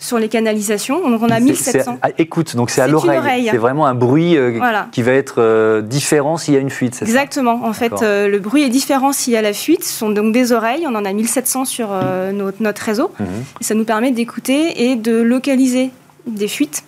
sur 0.03 0.19
les 0.19 0.29
canalisations. 0.29 1.09
Donc 1.09 1.23
on 1.23 1.31
a 1.31 1.41
1700. 1.41 1.99
écoute, 2.19 2.57
donc 2.57 2.71
c'est 2.71 2.81
à 2.81 2.87
l'oreille. 2.87 3.49
C'est 3.51 3.57
vraiment 3.57 3.87
un 3.87 3.95
bruit 3.95 4.37
euh, 4.37 4.61
qui 4.91 5.03
va 5.03 5.13
être 5.13 5.81
différent 5.81 6.37
s'il 6.37 6.55
y 6.55 6.57
a 6.57 6.61
une 6.61 6.71
fuite. 6.71 7.01
Exactement. 7.03 7.65
en 7.65 7.73
fait, 7.73 8.03
le 8.03 8.39
bruit 8.39 8.63
est 8.63 8.69
différent 8.69 9.13
s'il 9.13 9.33
y 9.33 9.37
a 9.37 9.43
la 9.43 9.53
fuite. 9.53 9.85
Ce 9.85 9.93
sont 9.93 10.11
donc 10.11 10.33
des 10.33 10.53
oreilles. 10.53 10.85
On 10.89 10.95
en 10.95 11.05
a 11.05 11.13
1700 11.13 11.65
sur 11.65 11.89
notre, 12.33 12.63
notre, 12.63 12.83
réseau. 12.83 13.11
Mhm. 13.19 13.27
Et 13.61 13.65
ça 13.65 13.75
nous 13.75 13.85
permet 13.85 14.11
d'écouter 14.11 14.91
et 14.91 14.97
de 14.97 15.21
localiser 15.21 15.91
des 16.27 16.49
fuites 16.49 16.85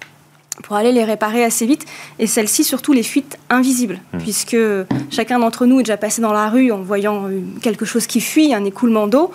pour 0.62 0.76
aller 0.76 0.92
les 0.92 1.04
réparer 1.04 1.44
assez 1.44 1.66
vite. 1.66 1.84
Et 2.18 2.26
celles-ci, 2.26 2.64
surtout 2.64 2.92
les 2.92 3.02
fuites 3.02 3.38
invisibles, 3.50 4.00
mmh. 4.12 4.18
puisque 4.18 4.56
chacun 5.10 5.38
d'entre 5.38 5.66
nous 5.66 5.80
est 5.80 5.82
déjà 5.82 5.96
passé 5.96 6.22
dans 6.22 6.32
la 6.32 6.48
rue 6.48 6.70
en 6.70 6.80
voyant 6.80 7.28
quelque 7.60 7.84
chose 7.84 8.06
qui 8.06 8.20
fuit, 8.20 8.54
un 8.54 8.64
écoulement 8.64 9.06
d'eau. 9.06 9.32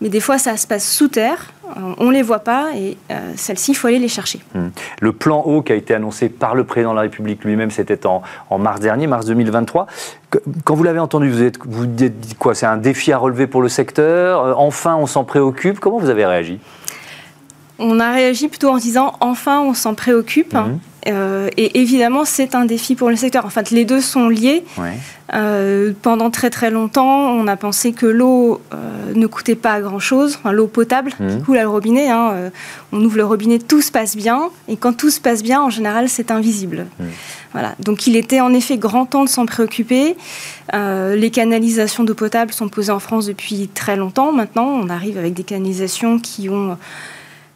Mais 0.00 0.08
des 0.08 0.20
fois, 0.20 0.38
ça 0.38 0.56
se 0.56 0.66
passe 0.66 0.88
sous 0.88 1.08
terre, 1.08 1.52
on 1.98 2.06
ne 2.06 2.12
les 2.12 2.22
voit 2.22 2.40
pas, 2.40 2.70
et 2.74 2.96
euh, 3.10 3.32
celles-ci, 3.36 3.72
il 3.72 3.74
faut 3.74 3.88
aller 3.88 3.98
les 3.98 4.08
chercher. 4.08 4.40
Mmh. 4.54 4.68
Le 5.00 5.12
plan 5.12 5.42
eau 5.44 5.62
qui 5.62 5.72
a 5.72 5.74
été 5.74 5.94
annoncé 5.94 6.28
par 6.28 6.54
le 6.54 6.64
président 6.64 6.90
de 6.90 6.96
la 6.96 7.02
République 7.02 7.44
lui-même, 7.44 7.70
c'était 7.70 8.06
en, 8.06 8.22
mars 8.58 8.80
dernier, 8.80 9.06
mars 9.06 9.26
2023. 9.26 9.86
Quand 10.64 10.74
vous 10.74 10.82
l'avez 10.82 10.98
entendu, 10.98 11.30
vous 11.30 11.42
êtes, 11.42 11.58
vous 11.64 11.86
dites 11.86 12.36
quoi 12.38 12.54
C'est 12.54 12.66
un 12.66 12.76
défi 12.76 13.12
à 13.12 13.18
relever 13.18 13.46
pour 13.46 13.62
le 13.62 13.68
secteur 13.68 14.44
euh, 14.44 14.54
Enfin, 14.56 14.96
on 14.96 15.06
s'en 15.06 15.24
préoccupe 15.24 15.80
Comment 15.80 15.98
vous 15.98 16.10
avez 16.10 16.26
réagi? 16.26 16.60
On 17.78 18.00
a 18.00 18.12
réagi 18.12 18.48
plutôt 18.48 18.70
en 18.70 18.78
disant 18.78 19.14
enfin 19.20 19.60
on 19.60 19.74
s'en 19.74 19.94
préoccupe. 19.94 20.54
Mhm. 20.54 20.78
Euh, 21.06 21.48
et 21.56 21.80
évidemment, 21.80 22.24
c'est 22.24 22.54
un 22.54 22.64
défi 22.64 22.94
pour 22.94 23.08
le 23.08 23.16
secteur. 23.16 23.46
En 23.46 23.50
fait, 23.50 23.70
les 23.70 23.84
deux 23.84 24.00
sont 24.00 24.28
liés. 24.28 24.64
Euh, 25.34 25.92
pendant 26.02 26.30
très 26.30 26.50
très 26.50 26.70
longtemps, 26.70 27.30
on 27.32 27.46
a 27.46 27.56
pensé 27.56 27.92
que 27.92 28.06
l'eau 28.06 28.60
euh, 28.74 29.12
ne 29.14 29.26
coûtait 29.26 29.54
pas 29.54 29.80
grand-chose, 29.80 30.38
l'eau 30.50 30.66
potable 30.66 31.12
qui 31.12 31.22
mhm. 31.22 31.42
coule 31.42 31.58
à 31.58 31.62
le 31.62 31.68
robinet. 31.68 32.10
Hein, 32.10 32.50
on 32.92 33.02
ouvre 33.02 33.16
le 33.16 33.24
robinet, 33.24 33.58
tout 33.58 33.80
se 33.80 33.92
passe 33.92 34.16
bien. 34.16 34.50
Et 34.68 34.76
quand 34.76 34.92
tout 34.92 35.10
se 35.10 35.20
passe 35.20 35.42
bien, 35.42 35.62
en 35.62 35.70
général, 35.70 36.08
c'est 36.08 36.30
invisible. 36.30 36.86
Mhm. 36.98 37.06
Voilà. 37.52 37.74
Donc 37.78 38.06
il 38.06 38.16
était 38.16 38.40
en 38.40 38.52
effet 38.52 38.76
grand 38.76 39.06
temps 39.06 39.24
de 39.24 39.30
s'en 39.30 39.46
préoccuper. 39.46 40.16
les 40.74 41.30
canalisations 41.30 42.04
d'eau 42.04 42.14
potable 42.14 42.52
sont 42.52 42.68
posées 42.68 42.92
en 42.92 43.00
France 43.00 43.26
depuis 43.26 43.68
très 43.68 43.96
longtemps. 43.96 44.32
Maintenant, 44.32 44.66
on 44.66 44.88
arrive 44.90 45.16
avec 45.16 45.32
des 45.32 45.44
canalisations 45.44 46.18
qui 46.18 46.50
ont 46.50 46.76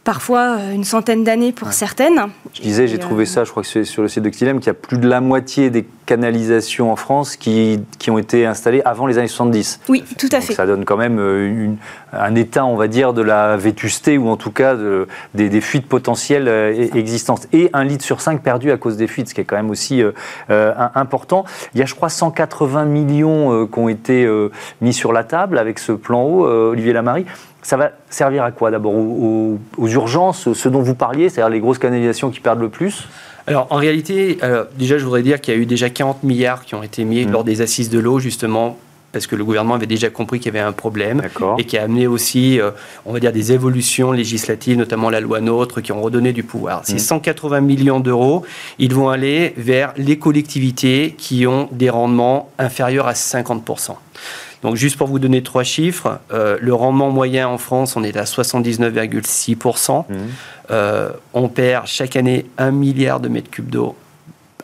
parfois 0.05 0.59
euh, 0.59 0.75
une 0.75 0.85
centaine 0.85 1.25
d'années 1.25 1.53
pour 1.53 1.73
certaines. 1.73 2.21
Je 2.55 2.63
disais, 2.63 2.89
j'ai 2.89 2.99
trouvé 2.99 3.23
euh, 3.23 3.27
ça, 3.27 3.45
je 3.45 3.51
crois 3.51 3.63
que 3.63 3.69
c'est 3.69 3.85
sur 3.85 4.03
le 4.03 4.09
site 4.09 4.23
de 4.23 4.29
Xylem, 4.29 4.59
qu'il 4.59 4.67
y 4.67 4.71
a 4.71 4.75
plus 4.75 4.99
de 4.99 5.09
la 5.09 5.21
moitié 5.21 5.71
des 5.71 5.87
canalisations 6.07 6.91
en 6.91 6.97
France 6.97 7.37
qui, 7.37 7.81
qui 7.99 8.11
ont 8.11 8.19
été 8.19 8.45
installées 8.45 8.83
avant 8.85 9.07
les 9.07 9.19
années 9.19 9.29
70. 9.29 9.81
Oui, 9.89 10.05
tout 10.19 10.29
à 10.33 10.41
fait. 10.41 10.55
Ça 10.55 10.67
donne 10.67 10.85
quand 10.85 10.97
même 10.97 11.19
euh, 11.19 11.69
un 12.13 12.35
état, 12.35 12.65
on 12.65 12.77
va 12.77 12.89
dire, 12.89 13.13
de 13.13 13.23
la 13.23 13.57
vétusté 13.57 14.19
ou 14.19 14.29
en 14.29 14.37
tout 14.37 14.51
cas 14.51 14.75
de, 14.75 15.07
des, 15.35 15.61
fuites 15.61 15.87
potentielles 15.87 16.49
existantes. 16.95 17.47
Et 17.53 17.71
un 17.73 17.85
litre 17.85 18.05
sur 18.05 18.21
cinq 18.21 18.43
perdu 18.43 18.73
à 18.73 18.77
cause 18.77 18.97
des 18.97 19.07
fuites, 19.07 19.29
ce 19.29 19.35
qui 19.35 19.41
est 19.41 19.45
quand 19.45 19.57
même 19.57 19.71
aussi 19.71 20.03
important. 20.49 21.45
Il 21.75 21.81
y 21.81 21.83
a, 21.83 21.87
je 21.87 21.95
crois, 21.95 22.09
180 22.09 22.85
millions 22.85 23.67
qui 23.67 23.79
ont 23.79 23.89
été 23.89 24.29
mis 24.81 24.93
sur 24.93 25.13
la 25.13 25.25
table 25.25 25.57
avec 25.57 25.79
ce 25.79 25.93
plan 25.93 26.23
haut, 26.23 26.45
Olivier 26.45 26.93
Lamarie 26.93 27.27
ça 27.63 27.77
va 27.77 27.93
servir 28.11 28.45
à 28.45 28.51
quoi 28.51 28.71
D'abord 28.71 28.95
aux, 28.95 29.59
urgences, 29.79 30.53
ce 30.53 30.69
dont 30.69 30.83
vous 30.83 30.95
parliez, 30.95 31.29
c'est-à-dire 31.29 31.51
les 31.51 31.61
grosses 31.61 31.79
canalisations 31.79 32.31
qui 32.31 32.41
perdent 32.41 32.61
le 32.61 32.69
plus? 32.69 33.09
Alors 33.47 33.67
en 33.71 33.77
réalité, 33.77 34.39
déjà 34.77 34.99
je 34.99 35.05
voudrais 35.05 35.23
dire 35.23 35.41
qu'il 35.41 35.55
y 35.55 35.57
a 35.57 35.61
eu 35.61 35.67
déjà 35.67 35.91
40 35.91 36.23
milliards 36.23 36.65
qui 36.65 36.75
ont 36.75 36.83
été 36.83 37.05
mis 37.05 37.27
mmh. 37.27 37.31
lors 37.31 37.45
des 37.45 37.61
assises 37.61 37.91
de 37.91 37.99
l'eau 37.99 38.21
justement 38.21 38.79
parce 39.13 39.27
que 39.27 39.37
le 39.37 39.45
gouvernement 39.45 39.75
avait 39.75 39.87
déjà 39.87 40.11
compris 40.11 40.41
qu'il 40.41 40.53
y 40.53 40.57
avait 40.57 40.67
un 40.67 40.73
problème 40.73 41.23
et 41.59 41.65
qui 41.65 41.77
a 41.77 41.85
amené 41.85 42.07
aussi, 42.07 42.59
euh, 42.59 42.71
on 43.05 43.13
va 43.13 43.21
dire, 43.21 43.33
des 43.33 43.53
évolutions 43.53 44.11
législatives, 44.11 44.77
notamment 44.77 45.11
la 45.11 45.21
loi 45.21 45.41
NOTRe, 45.41 45.83
qui 45.83 45.93
ont 45.93 46.01
redonné 46.01 46.33
du 46.33 46.43
pouvoir. 46.43 46.81
Ces 46.85 46.99
180 46.99 47.61
mmh. 47.61 47.65
millions 47.65 48.01
d'euros, 48.01 48.45
ils 48.79 48.95
vont 48.95 49.11
aller 49.11 49.53
vers 49.57 49.93
les 49.97 50.19
collectivités 50.19 51.15
qui 51.17 51.47
ont 51.47 51.69
des 51.73 51.91
rendements 51.91 52.51
inférieurs 52.59 53.07
à 53.07 53.13
50%. 53.13 53.97
Donc 54.63 54.77
juste 54.77 54.97
pour 54.97 55.09
vous 55.09 55.19
donner 55.19 55.43
trois 55.43 55.65
chiffres, 55.65 56.21
euh, 56.33 56.57
le 56.61 56.73
rendement 56.73 57.11
moyen 57.11 57.49
en 57.49 57.59
France, 57.59 57.97
on 57.97 58.05
est 58.05 58.17
à 58.17 58.25
79,6%. 58.25 60.05
Mmh. 60.09 60.15
Euh, 60.71 61.11
on 61.35 61.49
perd 61.49 61.87
chaque 61.87 62.17
année 62.17 62.47
un 62.59 62.71
milliard 62.71 63.21
de 63.21 63.29
mètres 63.29 63.51
cubes 63.51 63.69
d'eau 63.69 63.97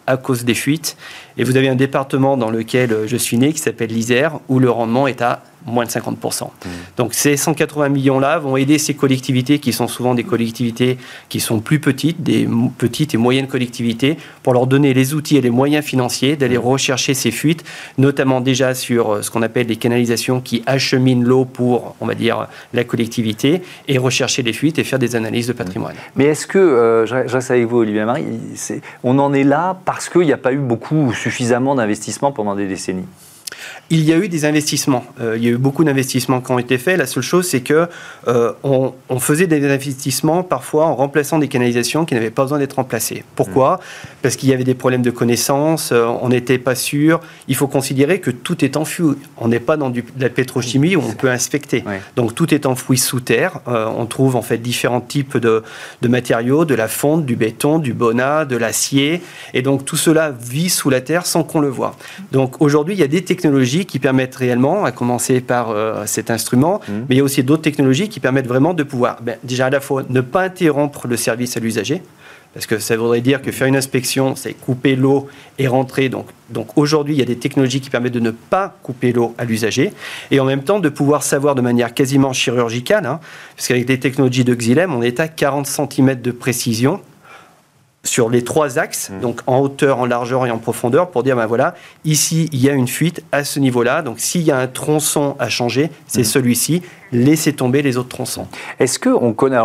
à 0.07 0.17
cause 0.17 0.45
des 0.45 0.55
fuites. 0.55 0.97
Et 1.37 1.45
vous 1.45 1.57
avez 1.57 1.69
un 1.69 1.75
département 1.75 2.37
dans 2.37 2.51
lequel 2.51 3.07
je 3.07 3.17
suis 3.17 3.37
né 3.37 3.53
qui 3.53 3.59
s'appelle 3.59 3.91
l'Isère, 3.91 4.39
où 4.49 4.59
le 4.59 4.71
rendement 4.71 5.07
est 5.07 5.21
à 5.21 5.43
moins 5.69 5.85
de 5.85 5.91
50%. 5.91 6.45
Mmh. 6.45 6.69
Donc 6.97 7.15
ces 7.15 7.37
180 7.37 7.89
millions-là 7.91 8.39
vont 8.39 8.57
aider 8.57 8.79
ces 8.79 8.95
collectivités 8.95 9.59
qui 9.59 9.73
sont 9.73 9.89
souvent 9.89 10.15
des 10.15 10.25
collectivités 10.25 10.99
qui 11.29 11.41
sont 11.41 11.61
plus 11.61 11.81
petites, 11.81 12.23
des 12.23 12.49
petites 12.79 13.15
et 13.15 13.17
moyennes 13.17 13.47
collectivités, 13.47 14.17
pour 14.43 14.53
leur 14.53 14.67
donner 14.67 14.95
les 14.95 15.15
outils 15.15 15.37
et 15.37 15.41
les 15.41 15.51
moyens 15.51 15.85
financiers 15.85 16.37
d'aller 16.37 16.59
mmh. 16.59 16.63
rechercher 16.63 17.15
ces 17.15 17.31
fuites, 17.31 17.65
notamment 17.97 18.41
déjà 18.41 18.75
sur 18.75 19.15
euh, 19.15 19.23
ce 19.23 19.31
qu'on 19.31 19.43
appelle 19.43 19.67
les 19.67 19.77
canalisations 19.77 20.41
qui 20.41 20.63
acheminent 20.67 21.27
l'eau 21.27 21.45
pour, 21.45 21.97
on 22.01 22.07
va 22.07 22.15
dire, 22.15 22.49
la 22.73 22.85
collectivité, 22.85 23.63
et 23.87 23.99
rechercher 23.99 24.43
les 24.43 24.53
fuites 24.53 24.79
et 24.79 24.85
faire 24.85 24.99
des 24.99 25.17
analyses 25.17 25.47
de 25.47 25.53
patrimoine. 25.53 25.95
Mmh. 25.95 26.17
Mais 26.17 26.25
est-ce 26.27 26.47
que, 26.47 26.59
euh, 26.59 27.07
je 27.07 27.15
reste 27.15 27.51
avec 27.51 27.67
vous 27.67 27.79
Olivier 27.79 28.05
Marie, 28.05 28.25
on 29.05 29.19
en 29.19 29.33
est 29.33 29.45
là 29.45 29.79
parce 29.85 30.09
qu'il 30.09 30.23
n'y 30.23 30.33
a 30.33 30.39
pas 30.39 30.53
eu 30.53 30.59
beaucoup, 30.59 31.13
suffisamment 31.13 31.75
d'investissements 31.75 32.33
pendant 32.33 32.55
des 32.55 32.67
décennies? 32.67 33.07
Il 33.91 34.05
y 34.05 34.13
a 34.13 34.17
eu 34.17 34.29
des 34.29 34.45
investissements. 34.45 35.05
Euh, 35.21 35.37
il 35.37 35.45
y 35.45 35.49
a 35.49 35.51
eu 35.51 35.57
beaucoup 35.57 35.85
d'investissements 35.85 36.41
qui 36.41 36.51
ont 36.53 36.59
été 36.59 36.79
faits. 36.79 36.99
La 36.99 37.07
seule 37.07 37.23
chose, 37.23 37.49
c'est 37.49 37.61
que 37.61 37.89
euh, 38.27 38.53
on, 38.63 38.93
faisait 39.19 39.47
des 39.47 39.65
investissements 39.69 40.43
parfois 40.43 40.87
en 40.87 40.95
remplaçant 40.95 41.39
des 41.39 41.49
canalisations 41.49 42.05
qui 42.05 42.15
n'avaient 42.15 42.31
pas 42.31 42.43
besoin 42.43 42.59
d'être 42.59 42.75
remplacées. 42.75 43.25
Pourquoi? 43.35 43.75
Mmh. 43.75 44.09
Parce 44.23 44.37
qu'il 44.37 44.49
y 44.49 44.53
avait 44.53 44.65
des 44.65 44.75
problèmes 44.75 45.03
de 45.03 45.11
connaissance, 45.11 45.91
euh, 45.93 46.05
on 46.05 46.29
n'était 46.29 46.59
pas 46.59 46.75
sûr. 46.75 47.21
Il 47.49 47.57
faut 47.57 47.67
considérer 47.67 48.21
que 48.21 48.31
tout 48.31 48.65
est 48.65 48.77
enfoui. 48.77 49.17
On 49.39 49.49
n'est 49.49 49.61
pas 49.61 49.77
dans 49.77 49.91
du, 49.91 50.03
de 50.03 50.23
la 50.23 50.29
pétrochimie 50.29 50.97
où 50.97 51.03
on 51.03 51.13
peut 51.13 51.31
inspecter. 51.31 51.85
Donc 52.17 52.35
tout 52.35 52.55
est 52.55 52.67
enfoui 52.67 52.99
sous 52.99 53.21
terre. 53.21 53.61
on 53.67 54.07
trouve 54.07 54.37
en 54.37 54.43
fait 54.43 54.59
différents 54.59 55.01
types 55.01 55.37
de, 55.37 55.63
de, 56.03 56.09
matériaux, 56.09 56.65
de 56.65 56.75
la 56.75 56.89
fonte, 56.89 57.27
du 57.27 57.37
béton, 57.37 57.79
du 57.79 57.93
bonat, 57.93 58.45
de 58.45 58.57
l'acier. 58.57 59.23
Et 59.55 59.63
donc 59.63 59.85
tout 59.85 59.97
cela 59.97 60.31
vit 60.31 60.71
sous 60.71 60.91
la 60.91 61.01
terre 61.01 61.27
sans 61.27 61.43
qu'on 61.43 61.61
le 61.61 61.69
voit. 61.69 61.97
Donc 62.33 62.61
aujourd'hui, 62.61 62.95
il 62.95 63.01
y 63.01 63.05
a 63.05 63.09
des 63.09 63.23
technologies 63.23 63.48
qui 63.87 63.99
permettent 63.99 64.37
réellement, 64.37 64.85
à 64.85 64.93
commencer 64.93 65.41
par 65.41 65.71
euh, 65.71 66.05
cet 66.07 66.31
instrument, 66.31 66.81
mmh. 66.81 66.93
mais 67.09 67.15
il 67.15 67.19
y 67.19 67.21
a 67.21 67.25
aussi 67.25 67.43
d'autres 67.43 67.63
technologies 67.63 68.09
qui 68.09 68.21
permettent 68.21 68.47
vraiment 68.47 68.75
de 68.75 68.83
pouvoir, 68.83 69.19
ben, 69.23 69.37
déjà 69.45 69.67
à 69.67 69.71
la 69.71 69.81
fois, 69.81 70.05
ne 70.09 70.21
pas 70.21 70.43
interrompre 70.43 71.07
le 71.07 71.17
service 71.17 71.57
à 71.57 71.61
l'usager, 71.61 72.03
parce 72.55 72.67
que 72.67 72.79
ça 72.79 72.97
voudrait 72.97 73.21
dire 73.21 73.43
que 73.43 73.53
faire 73.53 73.67
une 73.67 73.77
inspection, 73.77 74.35
c'est 74.35 74.55
couper 74.55 74.97
l'eau 74.97 75.29
et 75.59 75.69
rentrer. 75.69 76.09
Donc, 76.09 76.27
donc 76.51 76.77
aujourd'hui, 76.77 77.15
il 77.15 77.19
y 77.19 77.23
a 77.23 77.27
des 77.27 77.37
technologies 77.37 77.81
qui 77.81 77.91
permettent 77.91 78.15
de 78.15 78.21
ne 78.21 78.31
pas 78.31 78.77
couper 78.83 79.13
l'eau 79.13 79.35
à 79.39 79.45
l'usager, 79.45 79.93
et 80.31 80.41
en 80.41 80.45
même 80.45 80.63
temps 80.63 80.81
de 80.81 80.89
pouvoir 80.89 81.23
savoir 81.23 81.55
de 81.55 81.61
manière 81.61 81.95
quasiment 81.95 82.33
chirurgicale, 82.33 83.07
hein, 83.07 83.21
parce 83.57 83.69
qu'avec 83.69 83.89
les 83.89 83.99
technologies 84.01 84.45
de 84.45 84.55
Xylem, 84.55 84.95
on 84.95 85.03
est 85.03 85.21
à 85.21 85.29
40 85.29 85.67
cm 85.67 86.21
de 86.21 86.31
précision 86.31 87.01
sur 88.09 88.31
les 88.31 88.43
trois 88.43 88.79
axes, 88.79 89.11
mmh. 89.11 89.21
donc 89.21 89.41
en 89.47 89.59
hauteur, 89.59 89.99
en 89.99 90.07
largeur 90.07 90.47
et 90.47 90.51
en 90.51 90.59
profondeur, 90.59 91.11
pour 91.11 91.23
dire, 91.23 91.37
ben 91.37 91.47
voilà, 91.47 91.75
ici, 92.05 92.49
il 92.53 92.61
y 92.61 92.69
a 92.69 92.73
une 92.73 92.89
fuite 92.89 93.23
à 93.33 93.45
ce 93.45 93.61
niveau-là. 93.61 94.03
Donc, 94.03 94.19
s'il 94.19 94.43
y 94.43 94.51
a 94.51 94.59
un 94.59 94.67
tronçon 94.67 95.37
à 95.39 95.49
changer, 95.49 95.91
c'est 96.07 96.23
mmh. 96.23 96.25
celui-ci. 96.25 96.83
Laissez 97.11 97.55
tomber 97.55 97.81
les 97.81 97.97
autres 97.97 98.11
tronçons. 98.11 98.49
Est-ce 98.79 98.99
qu'on 98.99 99.33
connaît, 99.33 99.59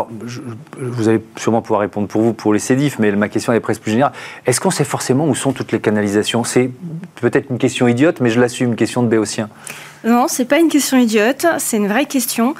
vous 0.79 1.09
allez 1.09 1.21
sûrement 1.35 1.61
pouvoir 1.61 1.81
répondre 1.81 2.07
pour 2.07 2.21
vous, 2.21 2.33
pour 2.33 2.53
les 2.53 2.59
CEDIF, 2.59 2.99
mais 2.99 3.11
ma 3.11 3.27
question 3.27 3.51
est 3.51 3.59
presque 3.59 3.81
plus 3.81 3.91
générale. 3.91 4.13
Est-ce 4.45 4.61
qu'on 4.61 4.71
sait 4.71 4.85
forcément 4.85 5.27
où 5.27 5.35
sont 5.35 5.51
toutes 5.51 5.73
les 5.73 5.81
canalisations? 5.81 6.45
C'est 6.45 6.71
peut-être 7.15 7.49
une 7.49 7.57
question 7.57 7.87
idiote, 7.87 8.21
mais 8.21 8.29
je 8.29 8.39
l'assume, 8.39 8.69
une 8.69 8.75
question 8.77 9.03
de 9.03 9.09
béotien. 9.09 9.49
Non, 10.05 10.27
c'est 10.27 10.45
pas 10.45 10.59
une 10.59 10.69
question 10.69 10.97
idiote, 10.97 11.45
c'est 11.59 11.77
une 11.77 11.87
vraie 11.87 12.05
question. 12.05 12.55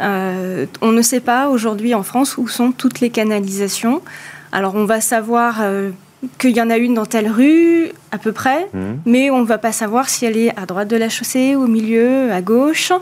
Euh, 0.00 0.66
on 0.82 0.92
ne 0.92 1.02
sait 1.02 1.20
pas 1.20 1.48
aujourd'hui 1.48 1.94
en 1.94 2.02
France 2.02 2.36
où 2.38 2.48
sont 2.48 2.72
toutes 2.72 3.00
les 3.00 3.10
canalisations. 3.10 4.02
Alors 4.52 4.74
on 4.74 4.84
va 4.84 5.00
savoir 5.00 5.58
euh, 5.60 5.90
qu'il 6.38 6.56
y 6.56 6.60
en 6.60 6.70
a 6.70 6.76
une 6.76 6.94
dans 6.94 7.06
telle 7.06 7.30
rue, 7.30 7.92
à 8.10 8.18
peu 8.18 8.32
près, 8.32 8.68
mhm. 8.72 9.00
mais 9.06 9.30
on 9.30 9.40
ne 9.40 9.46
va 9.46 9.58
pas 9.58 9.72
savoir 9.72 10.08
si 10.08 10.24
elle 10.24 10.36
est 10.36 10.50
à 10.58 10.66
droite 10.66 10.88
de 10.88 10.96
la 10.96 11.08
chaussée, 11.08 11.54
au 11.54 11.66
milieu, 11.66 12.32
à 12.32 12.40
gauche. 12.42 12.92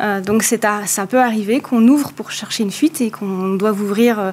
Euh, 0.00 0.20
donc 0.20 0.42
c'est 0.42 0.64
ça 0.86 1.06
peut 1.06 1.20
arriver 1.20 1.60
qu'on 1.60 1.86
ouvre 1.86 2.12
pour 2.12 2.30
chercher 2.30 2.62
une 2.62 2.70
fuite 2.70 3.00
et 3.00 3.10
qu'on 3.10 3.54
doit 3.54 3.72
ouvrir 3.72 4.18
euh, 4.18 4.32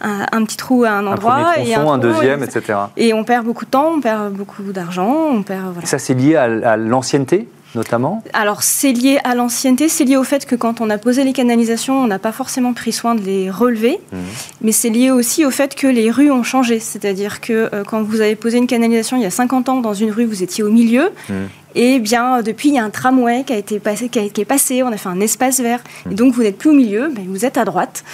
un, 0.00 0.44
petit 0.44 0.56
trou 0.56 0.84
à 0.84 0.90
un 0.90 1.06
endroit. 1.06 1.54
Un 1.56 1.62
et 1.62 1.74
un, 1.74 1.98
deuxième, 1.98 2.42
etc. 2.42 2.78
Et 2.96 3.14
on 3.14 3.24
perd 3.24 3.46
beaucoup 3.46 3.64
de 3.64 3.70
temps, 3.70 3.92
on 3.96 4.00
perd 4.00 4.32
beaucoup 4.32 4.62
d'argent, 4.72 5.28
on 5.30 5.42
perd... 5.42 5.86
Ça 5.86 5.98
c'est 5.98 6.14
lié 6.14 6.36
à 6.36 6.76
l'ancienneté? 6.76 7.48
Notamment 7.78 8.22
Alors, 8.32 8.62
c'est 8.62 8.92
lié 8.92 9.18
à 9.24 9.34
l'ancienneté, 9.34 9.88
c'est 9.88 10.04
lié 10.04 10.16
au 10.16 10.24
fait 10.24 10.44
que 10.44 10.56
quand 10.56 10.80
on 10.80 10.90
a 10.90 10.98
posé 10.98 11.24
les 11.24 11.32
canalisations, 11.32 12.02
on 12.02 12.06
n'a 12.06 12.18
pas 12.18 12.32
forcément 12.32 12.72
pris 12.74 12.92
soin 12.92 13.14
de 13.14 13.22
les 13.22 13.50
relever, 13.50 14.00
mmh. 14.12 14.16
mais 14.62 14.72
c'est 14.72 14.90
lié 14.90 15.10
aussi 15.10 15.46
au 15.46 15.50
fait 15.50 15.74
que 15.74 15.86
les 15.86 16.10
rues 16.10 16.30
ont 16.30 16.42
changé. 16.42 16.80
C'est-à-dire 16.80 17.40
que 17.40 17.70
euh, 17.72 17.84
quand 17.84 18.02
vous 18.02 18.20
avez 18.20 18.36
posé 18.36 18.58
une 18.58 18.66
canalisation 18.66 19.16
il 19.16 19.22
y 19.22 19.26
a 19.26 19.30
50 19.30 19.68
ans 19.68 19.80
dans 19.80 19.94
une 19.94 20.10
rue, 20.10 20.24
vous 20.24 20.42
étiez 20.42 20.64
au 20.64 20.70
milieu, 20.70 21.10
mmh. 21.28 21.34
et 21.76 21.98
bien 22.00 22.42
depuis, 22.42 22.70
il 22.70 22.74
y 22.74 22.78
a 22.78 22.84
un 22.84 22.90
tramway 22.90 23.44
qui 23.44 23.52
a 23.52 23.56
été 23.56 23.78
passé, 23.78 24.08
qui, 24.08 24.18
est 24.18 24.44
passé, 24.44 24.82
on 24.82 24.88
a 24.88 24.96
fait 24.96 25.08
un 25.08 25.20
espace 25.20 25.60
vert, 25.60 25.80
mmh. 26.04 26.10
et 26.10 26.14
donc 26.14 26.34
vous 26.34 26.42
n'êtes 26.42 26.58
plus 26.58 26.70
au 26.70 26.74
milieu, 26.74 27.10
mais 27.14 27.24
vous 27.26 27.44
êtes 27.44 27.56
à 27.56 27.64
droite. 27.64 28.04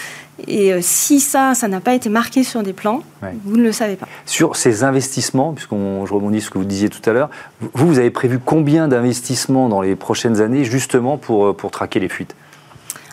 Et 0.47 0.73
euh, 0.73 0.81
si 0.83 1.21
ça, 1.21 1.55
ça 1.55 1.69
n'a 1.69 1.81
pas 1.81 1.95
été 1.95 2.09
marqué 2.09 2.43
sur 2.43 2.63
des 2.63 2.73
plans, 2.73 3.03
vous 3.45 3.57
ne 3.57 3.63
le 3.63 3.73
savez 3.73 3.97
pas. 3.97 4.07
Sur 4.27 4.57
ces 4.57 4.83
investissements, 4.83 5.53
puisque 5.53 5.71
je 5.73 6.13
rebondis 6.13 6.41
sur 6.41 6.49
ce 6.49 6.55
que 6.55 6.59
vous 6.59 6.65
disiez 6.65 6.89
tout 6.89 7.09
à 7.09 7.13
l'heure, 7.13 7.31
vous, 7.61 7.87
vous 7.87 7.99
avez 7.99 8.11
prévu 8.11 8.39
combien 8.45 8.89
d'investissements 8.89 9.69
dans 9.69 9.81
les 9.81 9.97
prochaines 9.97 10.41
années 10.41 10.65
justement 10.65 11.17
pour, 11.17 11.47
euh, 11.47 11.53
pour 11.53 11.71
traquer 11.71 12.01
les 12.01 12.09
fuites? 12.09 12.35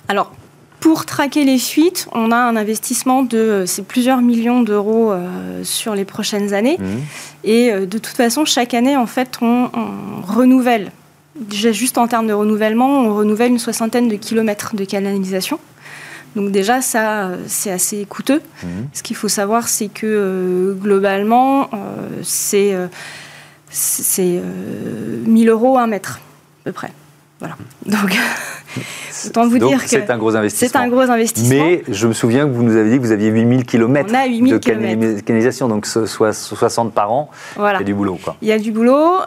Alors, 0.08 0.32
Pour 0.82 1.06
traquer 1.06 1.46
les 1.46 1.60
fuites, 1.60 2.08
on 2.12 2.32
a 2.32 2.38
un 2.38 2.56
investissement 2.56 3.22
de 3.22 3.66
c'est 3.68 3.86
plusieurs 3.86 4.22
millions 4.22 4.64
d'euros 4.64 5.14
sur 5.64 5.94
les 5.94 6.06
prochaines 6.06 6.56
années. 6.56 6.78
Mmh. 6.80 6.86
Et 7.44 7.72
de 7.72 7.98
toute 8.00 8.18
façon, 8.18 8.46
chaque 8.46 8.74
année, 8.74 8.98
en 8.98 9.06
fait, 9.06 9.38
on, 9.44 9.70
on 9.74 10.22
renouvelle. 10.26 10.92
Déjà, 11.36 11.72
juste 11.72 12.00
en 12.00 12.08
termes 12.08 12.26
de 12.26 12.34
renouvellement, 12.34 12.90
on 13.02 13.16
renouvelle 13.16 13.52
une 13.52 13.60
soixantaine 13.60 14.10
de 14.10 14.16
kilomètres 14.16 14.76
de 14.76 14.84
canalisation. 14.84 15.60
Donc 16.36 16.52
déjà, 16.52 16.82
ça, 16.82 17.32
c'est 17.48 17.72
assez 17.72 18.06
coûteux. 18.06 18.42
Mmh. 18.64 18.68
Ce 18.94 19.04
qu'il 19.04 19.16
faut 19.16 19.28
savoir, 19.28 19.68
c'est 19.68 19.90
que 19.90 20.06
euh, 20.06 20.74
globalement, 20.74 21.70
euh, 21.74 21.78
c'est 22.24 22.74
euh, 22.74 22.88
c'est 23.70 24.42
1000 25.26 25.50
euros 25.50 25.78
un 25.78 25.88
mètre, 25.88 26.20
à 26.62 26.66
peu 26.66 26.72
près. 26.72 26.92
Voilà. 27.40 27.56
Donc, 27.86 28.18
autant 29.26 29.48
vous 29.48 29.58
dire 29.58 29.82
que 29.82 29.90
c'est 29.90 30.10
un 30.10 30.18
gros 30.18 30.36
investissement. 30.36 30.80
C'est 30.80 30.86
un 30.86 30.90
gros 30.90 31.10
investissement. 31.10 31.64
Mais 31.64 31.84
je 31.88 32.08
me 32.08 32.14
souviens 32.14 32.46
que 32.46 32.52
vous 32.52 32.64
nous 32.64 32.76
avez 32.76 32.90
dit 32.92 32.98
que 32.98 33.02
vous 33.02 33.12
aviez 33.12 33.30
8000 33.30 33.66
km 33.66 34.12
de 34.12 35.22
canalisation, 35.22 35.68
donc 35.68 35.86
soit 35.86 36.34
60 36.34 36.94
par 36.94 37.12
an. 37.12 37.30
Voilà. 37.56 37.80
Il 37.80 37.82
y 37.82 37.84
a 37.84 37.86
du 37.86 37.94
boulot. 37.94 38.20
Quoi. 38.24 38.36
Il 38.42 38.48
y 38.48 38.52
a 38.52 38.60
du 38.60 38.72
boulot. 38.72 39.20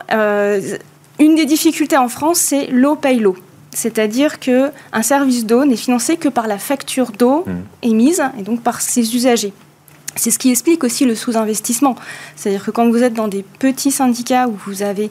une 1.18 1.34
des 1.34 1.46
difficultés 1.46 1.96
en 1.96 2.08
France, 2.08 2.38
c'est 2.38 2.66
l'eau 2.66 2.96
paye 2.96 3.18
l'eau. 3.18 3.36
C'est-à-dire 3.74 4.38
qu'un 4.38 5.02
service 5.02 5.44
d'eau 5.44 5.64
n'est 5.64 5.76
financé 5.76 6.16
que 6.16 6.28
par 6.28 6.46
la 6.46 6.58
facture 6.58 7.12
d'eau 7.12 7.44
mmh. 7.46 7.52
émise 7.82 8.22
et 8.38 8.42
donc 8.42 8.62
par 8.62 8.80
ses 8.80 9.14
usagers. 9.14 9.52
C'est 10.16 10.30
ce 10.30 10.38
qui 10.38 10.50
explique 10.50 10.84
aussi 10.84 11.04
le 11.04 11.14
sous-investissement. 11.14 11.96
C'est-à-dire 12.36 12.64
que 12.64 12.70
quand 12.70 12.88
vous 12.88 13.02
êtes 13.02 13.14
dans 13.14 13.28
des 13.28 13.44
petits 13.58 13.90
syndicats 13.90 14.46
où 14.46 14.56
vous 14.66 14.82
avez 14.82 15.10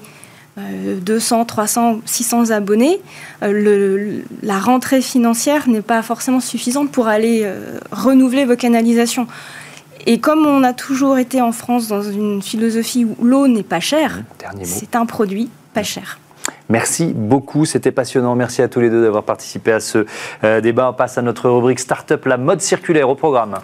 200, 0.57 1.45
300, 1.45 2.01
600 2.05 2.51
abonnés, 2.51 3.01
euh, 3.41 4.21
la 4.43 4.59
rentrée 4.59 5.01
financière 5.01 5.67
n'est 5.67 5.81
pas 5.81 6.01
forcément 6.03 6.39
suffisante 6.39 6.91
pour 6.91 7.07
aller 7.07 7.41
euh, 7.43 7.79
renouveler 7.91 8.45
vos 8.45 8.55
canalisations. 8.55 9.27
Et 10.05 10.19
comme 10.19 10.45
on 10.45 10.63
a 10.63 10.73
toujours 10.73 11.17
été 11.17 11.41
en 11.41 11.51
France 11.51 11.87
dans 11.87 12.03
une 12.03 12.41
philosophie 12.41 13.05
où 13.05 13.23
l'eau 13.23 13.47
n'est 13.47 13.63
pas 13.63 13.79
chère, 13.79 14.19
mmh, 14.19 14.59
c'est 14.63 14.95
un 14.95 15.05
produit 15.05 15.49
pas 15.73 15.83
cher. 15.83 16.19
Merci 16.69 17.13
beaucoup, 17.13 17.65
c'était 17.65 17.91
passionnant. 17.91 18.35
Merci 18.35 18.61
à 18.61 18.67
tous 18.67 18.79
les 18.79 18.89
deux 18.89 19.03
d'avoir 19.03 19.23
participé 19.23 19.71
à 19.71 19.79
ce 19.79 20.05
euh, 20.43 20.61
débat. 20.61 20.89
On 20.89 20.93
passe 20.93 21.17
à 21.17 21.21
notre 21.21 21.49
rubrique 21.49 21.79
Startup, 21.79 22.23
la 22.25 22.37
mode 22.37 22.61
circulaire 22.61 23.09
au 23.09 23.15
programme. 23.15 23.59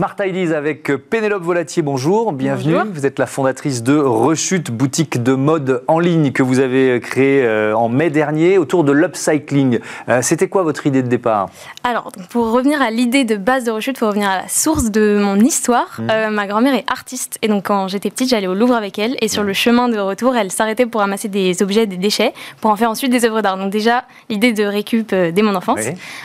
Smart 0.00 0.16
Ideas 0.24 0.56
avec 0.56 0.90
Pénélope 1.10 1.42
Volatier, 1.42 1.82
bonjour, 1.82 2.32
bienvenue. 2.32 2.74
Vous 2.90 3.04
êtes 3.04 3.18
la 3.18 3.26
fondatrice 3.26 3.82
de 3.82 3.98
Rechute, 3.98 4.70
boutique 4.70 5.22
de 5.22 5.34
mode 5.34 5.84
en 5.88 5.98
ligne 5.98 6.32
que 6.32 6.42
vous 6.42 6.58
avez 6.58 6.98
créée 7.00 7.44
euh, 7.44 7.76
en 7.76 7.90
mai 7.90 8.08
dernier 8.08 8.56
autour 8.56 8.82
de 8.82 8.92
l'upcycling. 8.92 9.78
Euh, 10.08 10.22
c'était 10.22 10.48
quoi 10.48 10.62
votre 10.62 10.86
idée 10.86 11.02
de 11.02 11.08
départ? 11.08 11.50
Alors, 11.84 12.10
pour 12.30 12.50
revenir 12.50 12.80
à 12.80 12.90
l'idée 12.90 13.24
de 13.24 13.36
base 13.36 13.64
de 13.64 13.72
Rechute, 13.72 13.96
il 13.96 13.98
faut 13.98 14.06
revenir 14.06 14.30
à 14.30 14.36
la 14.36 14.48
source 14.48 14.90
de 14.90 15.20
mon 15.22 15.36
histoire. 15.36 15.98
Mmh. 15.98 16.08
Euh, 16.10 16.30
ma 16.30 16.46
grand-mère 16.46 16.72
est 16.72 16.90
artiste 16.90 17.36
et 17.42 17.48
donc 17.48 17.66
quand 17.66 17.88
j'étais 17.88 18.08
petite, 18.08 18.30
j'allais 18.30 18.46
au 18.46 18.54
Louvre 18.54 18.76
avec 18.76 18.98
elle 18.98 19.18
et 19.20 19.28
sur 19.28 19.42
mmh. 19.42 19.48
le 19.48 19.52
chemin 19.52 19.88
de 19.90 19.98
retour, 19.98 20.34
elle 20.34 20.50
s'arrêtait 20.50 20.86
pour 20.86 21.02
ramasser 21.02 21.28
des 21.28 21.62
objets, 21.62 21.86
des 21.86 21.98
déchets, 21.98 22.32
pour 22.62 22.70
en 22.70 22.76
faire 22.76 22.88
ensuite 22.88 23.12
des 23.12 23.26
œuvres 23.26 23.42
d'art. 23.42 23.58
Donc 23.58 23.70
déjà, 23.70 24.04
l'idée 24.30 24.54
de 24.54 24.64
récup 24.64 25.14
dès 25.14 25.42
mon 25.42 25.54
enfance. 25.54 25.80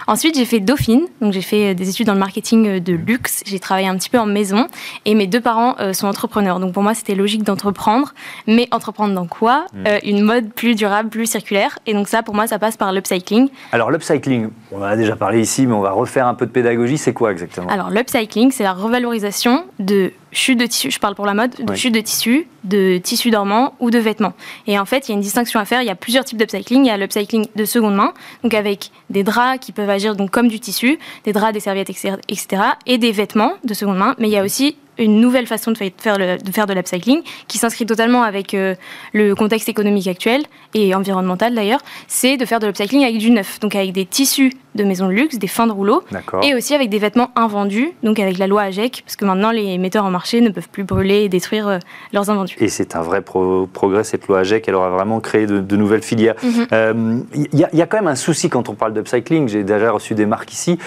Ensuite, 0.07 0.37
j'ai 0.37 0.45
fait 0.45 0.61
Dauphine, 0.61 1.07
donc 1.19 1.33
j'ai 1.33 1.41
fait 1.41 1.75
des 1.75 1.89
études 1.89 2.07
dans 2.07 2.13
le 2.13 2.19
marketing 2.19 2.79
de 2.79 2.93
luxe. 2.93 3.43
J'ai 3.45 3.59
travaille 3.65 3.87
un 3.87 3.97
petit 3.97 4.09
peu 4.09 4.19
en 4.19 4.25
maison 4.25 4.67
et 5.05 5.15
mes 5.15 5.27
deux 5.27 5.41
parents 5.41 5.75
euh, 5.79 5.93
sont 5.93 6.07
entrepreneurs. 6.07 6.59
Donc 6.59 6.73
pour 6.73 6.83
moi, 6.83 6.93
c'était 6.93 7.15
logique 7.15 7.43
d'entreprendre. 7.43 8.13
Mais 8.47 8.67
entreprendre 8.71 9.13
dans 9.13 9.25
quoi? 9.25 9.65
Hmm. 9.73 9.87
euh, 9.87 9.99
Une 10.03 10.21
mode 10.21 10.53
plus 10.53 10.75
durable, 10.75 11.09
plus 11.09 11.25
circulaire. 11.25 11.79
Et 11.85 11.93
donc 11.93 12.07
ça, 12.07 12.23
pour 12.23 12.35
moi, 12.35 12.47
ça 12.47 12.59
passe 12.59 12.77
par 12.77 12.93
l'upcycling. 12.93 13.49
Alors 13.71 13.91
l'upcycling, 13.91 14.49
on 14.71 14.79
en 14.79 14.83
a 14.83 14.95
déjà 14.95 15.15
parlé 15.15 15.41
ici, 15.41 15.65
mais 15.65 15.73
on 15.73 15.81
va 15.81 15.91
refaire 15.91 16.27
un 16.27 16.35
peu 16.35 16.45
de 16.45 16.51
pédagogie. 16.51 16.97
C'est 16.97 17.13
quoi 17.13 17.31
exactement? 17.31 17.67
Alors 17.69 17.89
l'upcycling, 17.89 18.51
c'est 18.51 18.63
la 18.63 18.73
revalorisation 18.73 19.65
de 19.79 20.11
chute 20.35 20.59
de 20.59 20.65
tissu, 20.65 20.91
je 20.91 20.99
parle 20.99 21.15
pour 21.15 21.25
la 21.25 21.33
mode, 21.33 21.55
de 21.59 21.75
chute 21.75 21.93
de 21.93 22.01
tissu, 22.01 22.47
de 22.63 22.97
tissu 22.97 23.31
dormant 23.31 23.73
ou 23.79 23.89
de 23.89 23.97
vêtements. 23.97 24.33
Et 24.67 24.77
en 24.77 24.85
fait, 24.85 25.07
il 25.07 25.11
y 25.11 25.13
a 25.13 25.15
une 25.15 25.21
distinction 25.21 25.59
à 25.59 25.65
faire. 25.65 25.81
Il 25.81 25.87
y 25.87 25.91
a 25.91 25.95
plusieurs 25.95 26.25
types 26.25 26.37
d'upcycling. 26.37 26.83
Il 26.83 26.87
y 26.87 26.91
a 26.91 26.97
l'upcycling 26.97 27.47
de 27.55 27.65
seconde 27.65 27.95
main, 27.95 28.13
donc 28.43 28.53
avec 28.53 28.91
des 29.09 29.23
draps 29.23 29.59
qui 29.59 29.71
peuvent 29.71 29.89
agir 29.89 30.15
donc 30.15 30.31
comme 30.31 30.47
du 30.47 30.59
tissu, 30.59 30.99
des 31.23 31.33
draps, 31.33 31.53
des 31.53 31.59
serviettes, 31.59 31.89
etc., 31.89 32.63
et 32.85 32.97
des 32.97 33.11
vêtements 33.11 33.53
de 33.63 33.73
seconde 33.73 33.97
main. 33.97 34.15
Mais 34.19 34.27
il 34.27 34.31
y 34.31 34.37
a 34.37 34.43
aussi 34.43 34.75
une 34.97 35.19
nouvelle 35.19 35.47
façon 35.47 35.71
de 35.71 35.77
faire, 35.77 36.17
de, 36.17 36.51
faire 36.51 36.67
de 36.67 36.73
l'upcycling 36.73 37.21
qui 37.47 37.57
s'inscrit 37.57 37.85
totalement 37.85 38.23
avec 38.23 38.53
euh, 38.53 38.75
le 39.13 39.35
contexte 39.35 39.69
économique 39.69 40.07
actuel 40.07 40.43
et 40.73 40.95
environnemental 40.95 41.53
d'ailleurs, 41.55 41.81
c'est 42.07 42.37
de 42.37 42.45
faire 42.45 42.59
de 42.59 42.67
l'upcycling 42.67 43.03
avec 43.03 43.17
du 43.17 43.31
neuf, 43.31 43.59
donc 43.59 43.75
avec 43.75 43.91
des 43.91 44.05
tissus 44.05 44.53
de 44.75 44.83
maisons 44.83 45.07
de 45.07 45.13
luxe, 45.13 45.37
des 45.37 45.47
fins 45.47 45.67
de 45.67 45.71
rouleau, 45.71 46.03
et 46.43 46.53
aussi 46.53 46.75
avec 46.75 46.89
des 46.89 46.99
vêtements 46.99 47.31
invendus, 47.35 47.91
donc 48.03 48.19
avec 48.19 48.37
la 48.37 48.45
loi 48.45 48.63
AGEC, 48.63 49.03
parce 49.05 49.15
que 49.15 49.23
maintenant 49.25 49.51
les 49.51 49.77
metteurs 49.77 50.03
en 50.03 50.11
marché 50.11 50.41
ne 50.41 50.49
peuvent 50.49 50.69
plus 50.69 50.83
brûler 50.83 51.23
et 51.23 51.29
détruire 51.29 51.67
euh, 51.67 51.79
leurs 52.13 52.29
invendus. 52.29 52.57
Et 52.59 52.67
c'est 52.67 52.95
un 52.95 53.01
vrai 53.01 53.21
progrès, 53.21 54.03
cette 54.03 54.27
loi 54.27 54.39
AGEC, 54.39 54.67
elle 54.67 54.75
aura 54.75 54.89
vraiment 54.89 55.19
créé 55.21 55.45
de, 55.47 55.75
nouvelles 55.75 56.03
filières. 56.03 56.35
Il 56.43 56.49
mhm. 56.49 56.67
euh, 56.73 57.19
y, 57.53 57.81
a 57.81 57.85
quand 57.85 57.97
même 57.97 58.07
un 58.07 58.15
souci 58.15 58.49
quand 58.49 58.69
on 58.69 58.75
parle 58.75 58.93
d'upcycling, 58.93 59.47
j'ai 59.47 59.63
déjà 59.63 59.91
reçu 59.91 60.13
des 60.13 60.25
marques 60.25 60.51
ici, 60.51 60.77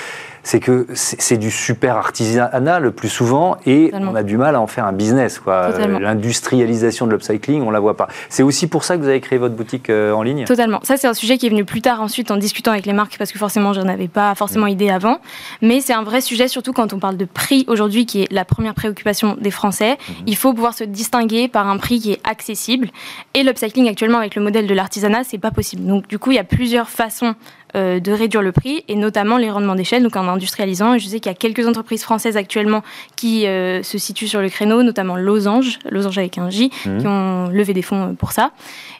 c'est 0.49 0.61
que 0.61 0.87
c'est 0.95 1.37
du 1.37 1.51
super 1.51 1.99
artisanat 1.99 2.81
le 2.81 2.91
plus 2.91 3.11
souvent 3.11 3.59
et 3.67 3.91
on 3.93 4.15
a 4.15 4.23
du 4.23 4.39
mal 4.39 4.55
à 4.55 4.63
en 4.63 4.67
faire 4.67 4.87
un 4.87 4.95
business. 4.95 5.43
L'industrialisation 5.47 7.07
de 7.07 7.13
l'upcycling, 7.13 7.61
on 7.61 7.71
la 7.71 7.81
voit 7.81 7.99
pas. 7.99 8.09
C'est 8.31 8.43
aussi 8.43 8.67
pour 8.67 8.83
ça 8.83 8.97
que 8.97 9.03
vous 9.03 9.09
avez 9.09 9.21
créé 9.21 9.39
votre 9.39 9.55
boutique 9.55 9.91
euh, 9.91 10.15
en 10.15 10.23
ligne? 10.23 10.47
Totalement. 10.47 10.81
Ça, 10.85 10.97
c'est 10.97 11.07
un 11.07 11.13
sujet 11.13 11.37
qui 11.37 11.45
est 11.45 11.51
venu 11.51 11.67
plus 11.67 11.83
tard 11.83 12.01
ensuite 12.01 12.31
en 12.31 12.39
discutant 12.39 12.73
avec 12.73 12.87
les 12.87 12.95
marques 12.95 13.19
parce 13.19 13.31
que 13.31 13.39
forcément, 13.39 13.75
je 13.75 13.83
n'en 13.83 13.89
avais 13.89 14.09
pas 14.09 14.35
forcément 14.35 14.65
mm. 14.65 14.71
idée 14.71 14.89
avant. 14.89 15.19
Mais 15.61 15.83
c'est 15.83 15.93
un 15.93 16.03
vrai 16.03 16.23
sujet, 16.23 16.49
surtout 16.49 16.73
quand 16.73 16.95
on 16.95 16.99
parle 16.99 17.19
de 17.19 17.27
prix 17.27 17.67
aujourd'hui, 17.69 18.07
qui 18.07 18.23
est 18.23 18.33
la 18.33 18.47
première 18.47 18.73
préoccupation 18.73 19.37
des 19.39 19.51
Français. 19.51 19.99
Mm-hmm. 19.99 20.15
Il 20.29 20.37
faut 20.37 20.55
pouvoir 20.55 20.73
se 20.73 20.85
distinguer 20.85 21.49
par 21.49 21.69
un 21.69 21.77
prix 21.77 22.01
qui 22.01 22.13
est 22.13 22.21
accessible. 22.27 22.89
Et 23.35 23.43
l'upcycling, 23.43 23.87
actuellement, 23.87 24.19
avec 24.19 24.35
le 24.35 24.41
modèle 24.41 24.67
de 24.67 24.73
l'artisanat, 24.73 25.25
c'est 25.25 25.37
pas 25.37 25.51
possible. 25.51 25.85
Donc, 25.85 26.09
du 26.09 26.19
coup, 26.19 26.31
il 26.31 26.37
y 26.37 26.41
a 26.41 26.45
plusieurs 26.45 26.89
façons 26.89 27.35
euh, 27.77 28.01
de 28.01 28.13
réduire 28.13 28.43
le 28.43 28.53
prix 28.53 28.85
et 28.89 28.95
notamment 28.95 29.37
les 29.37 29.51
rendements 29.51 29.75
d'échelle, 29.75 30.03
donc 30.03 30.17
en 30.17 30.27
industrialisant. 30.27 30.95
Et 30.95 30.99
je 30.99 31.07
sais 31.07 31.21
qu'il 31.21 31.31
y 31.31 31.35
a 31.35 31.39
quelques 31.39 31.67
entreprises 31.67 32.03
françaises 32.03 32.37
actuellement 32.37 32.83
qui 33.17 33.47
euh, 33.47 33.83
se 33.83 33.99
situent 33.99 34.29
sur 34.29 34.41
le 34.41 34.49
créneau, 34.49 34.83
notamment 34.83 35.17
Losange, 35.17 35.79
Losange 35.91 36.19
avec 36.19 36.39
un 36.39 36.51
J, 36.51 36.71
mmh. 36.87 36.99
qui 36.99 37.07
ont 37.07 37.49
levé 37.49 37.75
des 37.75 37.83
fonds 37.83 38.15
pour 38.15 38.33
ça. 38.33 38.53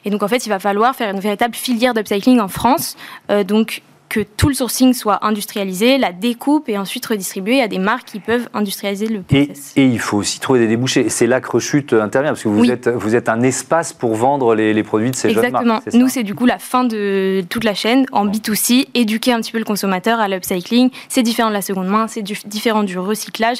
Et 0.05 0.09
donc 0.09 0.23
en 0.23 0.27
fait, 0.27 0.45
il 0.45 0.49
va 0.49 0.59
falloir 0.59 0.95
faire 0.95 1.13
une 1.13 1.19
véritable 1.19 1.55
filière 1.55 1.93
d'upcycling 1.93 2.39
en 2.39 2.47
France. 2.47 2.95
Euh, 3.31 3.43
donc 3.43 3.81
que 4.09 4.21
tout 4.21 4.49
le 4.49 4.55
sourcing 4.55 4.93
soit 4.93 5.23
industrialisé, 5.25 5.97
la 5.99 6.11
découpe 6.11 6.67
et 6.67 6.77
ensuite 6.77 7.05
redistribué 7.05 7.61
à 7.61 7.67
des 7.67 7.77
marques 7.77 8.07
qui 8.07 8.19
peuvent 8.19 8.49
industrialiser 8.53 9.07
le 9.07 9.21
process. 9.21 9.73
Et, 9.75 9.85
il 9.85 9.99
faut 9.99 10.17
aussi 10.17 10.39
trouver 10.39 10.59
des 10.59 10.67
débouchés. 10.67 11.09
C'est 11.09 11.27
là 11.27 11.39
que 11.39 11.49
Rechute 11.49 11.93
intervient, 11.93 12.31
parce 12.31 12.43
que 12.43 12.49
vous, 12.49 12.69
êtes, 12.69 12.87
vous 12.87 13.15
êtes 13.15 13.29
un 13.29 13.41
espace 13.41 13.93
pour 13.93 14.15
vendre 14.15 14.55
les, 14.55 14.83
produits 14.83 15.11
de 15.11 15.15
ces 15.15 15.29
jeunes 15.29 15.51
marques. 15.51 15.63
Exactement. 15.63 16.01
Nous, 16.03 16.09
c'est 16.09 16.23
du 16.23 16.33
coup 16.33 16.47
la 16.47 16.57
fin 16.57 16.83
de 16.83 17.43
toute 17.49 17.63
la 17.63 17.75
chaîne 17.75 18.05
en 18.11 18.25
B2C, 18.25 18.87
éduquer 18.95 19.31
un 19.31 19.41
petit 19.41 19.51
peu 19.51 19.59
le 19.59 19.63
consommateur 19.63 20.19
à 20.19 20.27
l'upcycling. 20.27 20.89
C'est 21.07 21.23
différent 21.23 21.49
de 21.49 21.53
la 21.53 21.61
seconde 21.61 21.87
main, 21.87 22.07
c'est 22.07 22.23
différent 22.23 22.83
du 22.83 22.97
recyclage 22.97 23.59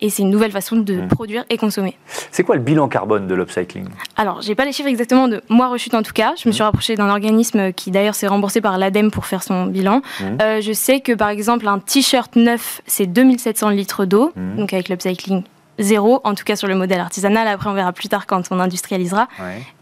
et 0.00 0.10
c'est 0.10 0.22
une 0.22 0.30
nouvelle 0.30 0.52
façon 0.52 0.76
de 0.76 0.94
mmh. 0.94 1.08
produire 1.08 1.44
et 1.50 1.56
consommer. 1.56 1.96
C'est 2.30 2.44
quoi 2.44 2.56
le 2.56 2.62
bilan 2.62 2.88
carbone 2.88 3.26
de 3.26 3.34
l'upcycling 3.34 3.86
Alors, 4.16 4.42
j'ai 4.42 4.54
pas 4.54 4.64
les 4.64 4.72
chiffres 4.72 4.88
exactement 4.88 5.28
de 5.28 5.42
moi 5.48 5.68
rechute 5.68 5.94
en 5.94 6.02
tout 6.02 6.12
cas. 6.12 6.34
Je 6.36 6.48
me 6.48 6.50
mmh. 6.50 6.54
suis 6.54 6.62
rapprochée 6.62 6.94
d'un 6.96 7.10
organisme 7.10 7.72
qui 7.72 7.90
d'ailleurs 7.90 8.14
s'est 8.14 8.26
remboursé 8.26 8.60
par 8.60 8.78
l'ADEME 8.78 9.10
pour 9.10 9.26
faire 9.26 9.42
son 9.42 9.66
bilan. 9.66 10.02
Mmh. 10.20 10.24
Euh, 10.42 10.60
je 10.60 10.72
sais 10.72 11.00
que 11.00 11.12
par 11.12 11.28
exemple 11.28 11.68
un 11.68 11.78
t-shirt 11.78 12.36
neuf, 12.36 12.82
c'est 12.86 13.06
2700 13.06 13.70
litres 13.70 14.04
d'eau, 14.04 14.32
donc 14.56 14.72
avec 14.72 14.88
l'upcycling 14.88 15.42
zéro, 15.80 16.20
en 16.24 16.34
tout 16.34 16.44
cas 16.44 16.56
sur 16.56 16.68
le 16.68 16.74
modèle 16.76 17.00
artisanal. 17.00 17.48
Après, 17.48 17.68
on 17.68 17.74
verra 17.74 17.92
plus 17.92 18.08
tard 18.08 18.26
quand 18.26 18.42
on 18.50 18.60
industrialisera. 18.60 19.28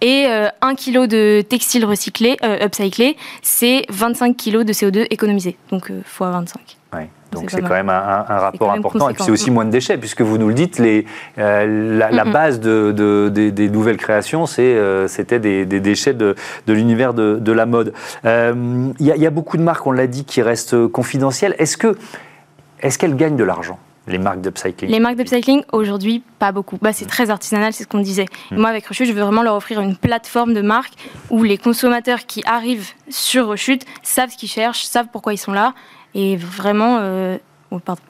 Et 0.01 0.27
euh, 0.29 0.49
un 0.63 0.75
kilo 0.75 1.07
de 1.07 1.43
textile 1.47 1.85
recyclé, 1.85 2.37
euh, 2.45 2.65
upcyclé, 2.65 3.17
c'est 3.43 3.85
25 3.91 4.37
kilos 4.37 4.65
de 4.65 4.73
CO2 4.73 5.07
économisé, 5.11 5.57
donc 5.71 5.91
x 5.91 6.19
25. 6.21 6.78
Donc 7.33 7.51
c'est 7.51 7.61
quand 7.61 7.75
même 7.75 7.91
un, 7.91 8.23
rapport 8.23 8.73
important. 8.73 9.09
Et 9.09 9.15
puis 9.15 9.23
c'est 9.23 9.31
aussi 9.31 9.51
moins 9.51 9.65
de 9.65 9.71
déchets, 9.71 9.99
puisque 9.99 10.23
vous 10.23 10.39
nous 10.39 10.49
le 10.49 10.55
dites, 10.55 10.79
les, 10.79 11.05
euh, 11.39 11.99
la, 11.99 12.25
base 12.25 12.61
de, 12.61 13.29
des, 13.29 13.69
nouvelles 13.69 13.97
créations, 13.97 14.45
euh, 14.59 15.09
c'était 15.09 15.39
des, 15.39 15.67
déchets 15.67 16.15
de, 16.15 16.35
l'univers 16.67 17.15
de, 17.15 17.53
la 17.53 17.67
mode. 17.67 17.93
Euh, 18.25 18.93
il 18.99 19.07
y, 19.07 19.27
a 19.27 19.31
beaucoup 19.31 19.57
de 19.57 19.63
marques, 19.63 19.87
on 19.87 19.93
l'a 19.93 20.07
dit, 20.07 20.25
qui 20.25 20.43
restent 20.43 20.89
confidentielles. 20.89 21.55
Est-ce 21.59 21.77
qu'elles 22.99 23.17
gagnent 23.17 23.37
de 23.37 23.45
l'argent 23.45 23.79
les 24.07 24.17
marques 24.17 24.41
d'upcycling? 24.41 24.91
Les 24.91 25.01
marques 25.01 25.17
d'upcycling, 25.17 25.65
aujourd'hui, 25.71 26.23
pas 26.39 26.51
beaucoup. 26.51 26.79
Bah, 26.81 26.95
c'est 26.95 27.05
mm. 27.05 27.09
très 27.09 27.29
artisanal, 27.29 27.75
c'est 27.75 27.85
ce 27.85 27.89
qu'on 27.89 28.01
disait. 28.01 28.25
Mm. 28.51 28.57
Moi, 28.57 28.71
avec 28.71 28.87
Rechute, 28.87 29.07
je 29.07 29.13
veux 29.13 29.21
vraiment 29.21 29.43
leur 29.43 29.55
offrir 29.55 29.81
une 29.83 29.97
plateforme 29.97 30.55
de 30.55 30.63
marque 30.63 30.95
où 31.29 31.43
les 31.43 31.59
consommateurs 31.59 32.21
qui 32.25 32.43
arrivent 32.47 32.89
sur 33.11 33.49
Rechute 33.49 33.85
savent 34.03 34.31
ce 34.31 34.39
qu'ils 34.39 34.49
cherchent, 34.49 34.85
savent 34.85 35.09
pourquoi 35.13 35.35
ils 35.35 35.39
sont 35.39 35.53
là 35.53 35.75
et 36.19 36.37
vraiment 36.37 36.99
euh, 37.01 37.39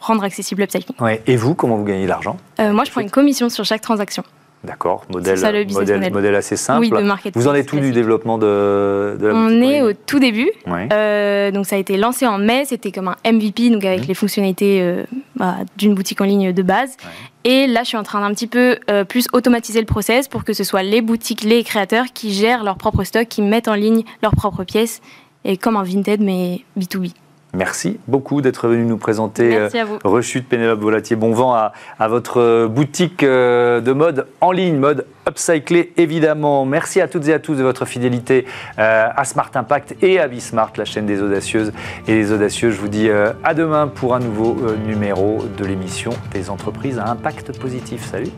rendre 0.00 0.24
accessible 0.24 0.62
l'upcycling. 0.62 0.96
Ouais. 1.00 1.22
Et 1.26 1.36
vous, 1.36 1.54
comment 1.54 1.76
vous 1.76 1.84
gagnez 1.84 2.06
l'argent? 2.06 2.36
Euh, 2.58 2.72
Moi, 2.72 2.84
je 2.84 2.90
prends 2.90 3.00
une 3.02 3.10
commission 3.10 3.48
sur 3.50 3.64
chaque 3.64 3.82
transaction. 3.82 4.22
D'accord, 4.64 5.04
modèle, 5.08 5.38
ça, 5.38 5.52
modèle, 5.52 5.68
model. 5.98 6.12
modèle 6.12 6.34
assez 6.34 6.56
simple. 6.56 6.80
Oui, 6.80 6.90
de 6.90 6.98
marketing. 7.06 7.40
Vous 7.40 7.46
en 7.46 7.54
êtes 7.54 7.72
où 7.72 7.78
du 7.78 7.92
développement 7.92 8.38
de, 8.38 9.16
de 9.20 9.26
la 9.28 9.34
On 9.34 9.46
boutique 9.50 9.62
est 9.70 9.82
au 9.82 9.92
tout 9.92 10.18
début. 10.18 10.50
Euh, 10.66 11.52
donc 11.52 11.64
ça 11.66 11.76
a 11.76 11.78
été 11.78 11.96
lancé 11.96 12.26
en 12.26 12.38
mai, 12.38 12.64
c'était 12.64 12.90
comme 12.90 13.06
un 13.06 13.16
MVP, 13.32 13.70
donc 13.70 13.84
avec 13.84 14.00
Mhm. 14.00 14.06
les 14.08 14.14
fonctionnalités 14.14 14.80
euh, 14.82 15.04
bah, 15.36 15.58
d'une 15.76 15.94
boutique 15.94 16.20
en 16.20 16.24
ligne 16.24 16.52
de 16.52 16.62
base. 16.62 16.96
Et 17.44 17.68
là, 17.68 17.82
je 17.84 17.88
suis 17.88 17.96
en 17.96 18.02
train 18.02 18.20
d'un 18.20 18.34
petit 18.34 18.48
peu 18.48 18.78
euh, 18.90 19.04
plus 19.04 19.28
automatiser 19.32 19.78
le 19.78 19.86
process 19.86 20.26
pour 20.26 20.42
que 20.42 20.52
ce 20.52 20.64
soit 20.64 20.82
les 20.82 21.02
boutiques, 21.02 21.42
les 21.44 21.62
créateurs 21.62 22.06
qui 22.12 22.32
gèrent 22.32 22.64
leur 22.64 22.76
propre 22.78 23.04
stock, 23.04 23.28
qui 23.28 23.42
mettent 23.42 23.68
en 23.68 23.74
ligne 23.74 24.02
leurs 24.24 24.34
propres 24.34 24.64
pièces, 24.64 25.00
et 25.44 25.56
comme 25.56 25.76
un 25.76 25.84
Vinted, 25.84 26.20
mais 26.20 26.62
B2B. 26.76 27.12
Merci 27.58 27.98
beaucoup 28.06 28.40
d'être 28.40 28.68
venu 28.68 28.84
nous 28.84 28.98
présenter 28.98 29.56
euh. 29.56 29.68
Rechute 30.04 30.48
Pénélope 30.48 30.78
Volatier. 30.78 31.16
Bon 31.16 31.32
vent 31.32 31.54
à, 31.54 31.72
à 31.98 32.06
votre 32.06 32.40
euh, 32.40 32.68
boutique 32.68 33.24
euh, 33.24 33.80
de 33.80 33.90
mode 33.92 34.28
en 34.40 34.52
ligne, 34.52 34.76
mode 34.76 35.06
upcyclé 35.28 35.92
évidemment. 35.96 36.64
Merci 36.64 37.00
à 37.00 37.08
toutes 37.08 37.26
et 37.26 37.34
à 37.34 37.40
tous 37.40 37.56
de 37.56 37.64
votre 37.64 37.84
fidélité 37.84 38.46
euh, 38.78 39.08
à 39.12 39.24
Smart 39.24 39.50
Impact 39.52 39.96
et 40.02 40.20
à 40.20 40.28
Bismart, 40.28 40.70
la 40.76 40.84
chaîne 40.84 41.06
des 41.06 41.20
audacieuses 41.20 41.72
et 42.06 42.14
des 42.14 42.30
audacieux. 42.30 42.70
Je 42.70 42.80
vous 42.80 42.86
dis 42.86 43.10
à 43.10 43.54
demain 43.54 43.88
pour 43.88 44.14
un 44.14 44.20
nouveau 44.20 44.56
numéro 44.86 45.44
de 45.58 45.64
l'émission 45.64 46.12
des 46.32 46.50
entreprises 46.50 47.00
à 47.00 47.08
impact 47.08 47.58
positif. 47.58 48.04
Salut 48.08 48.30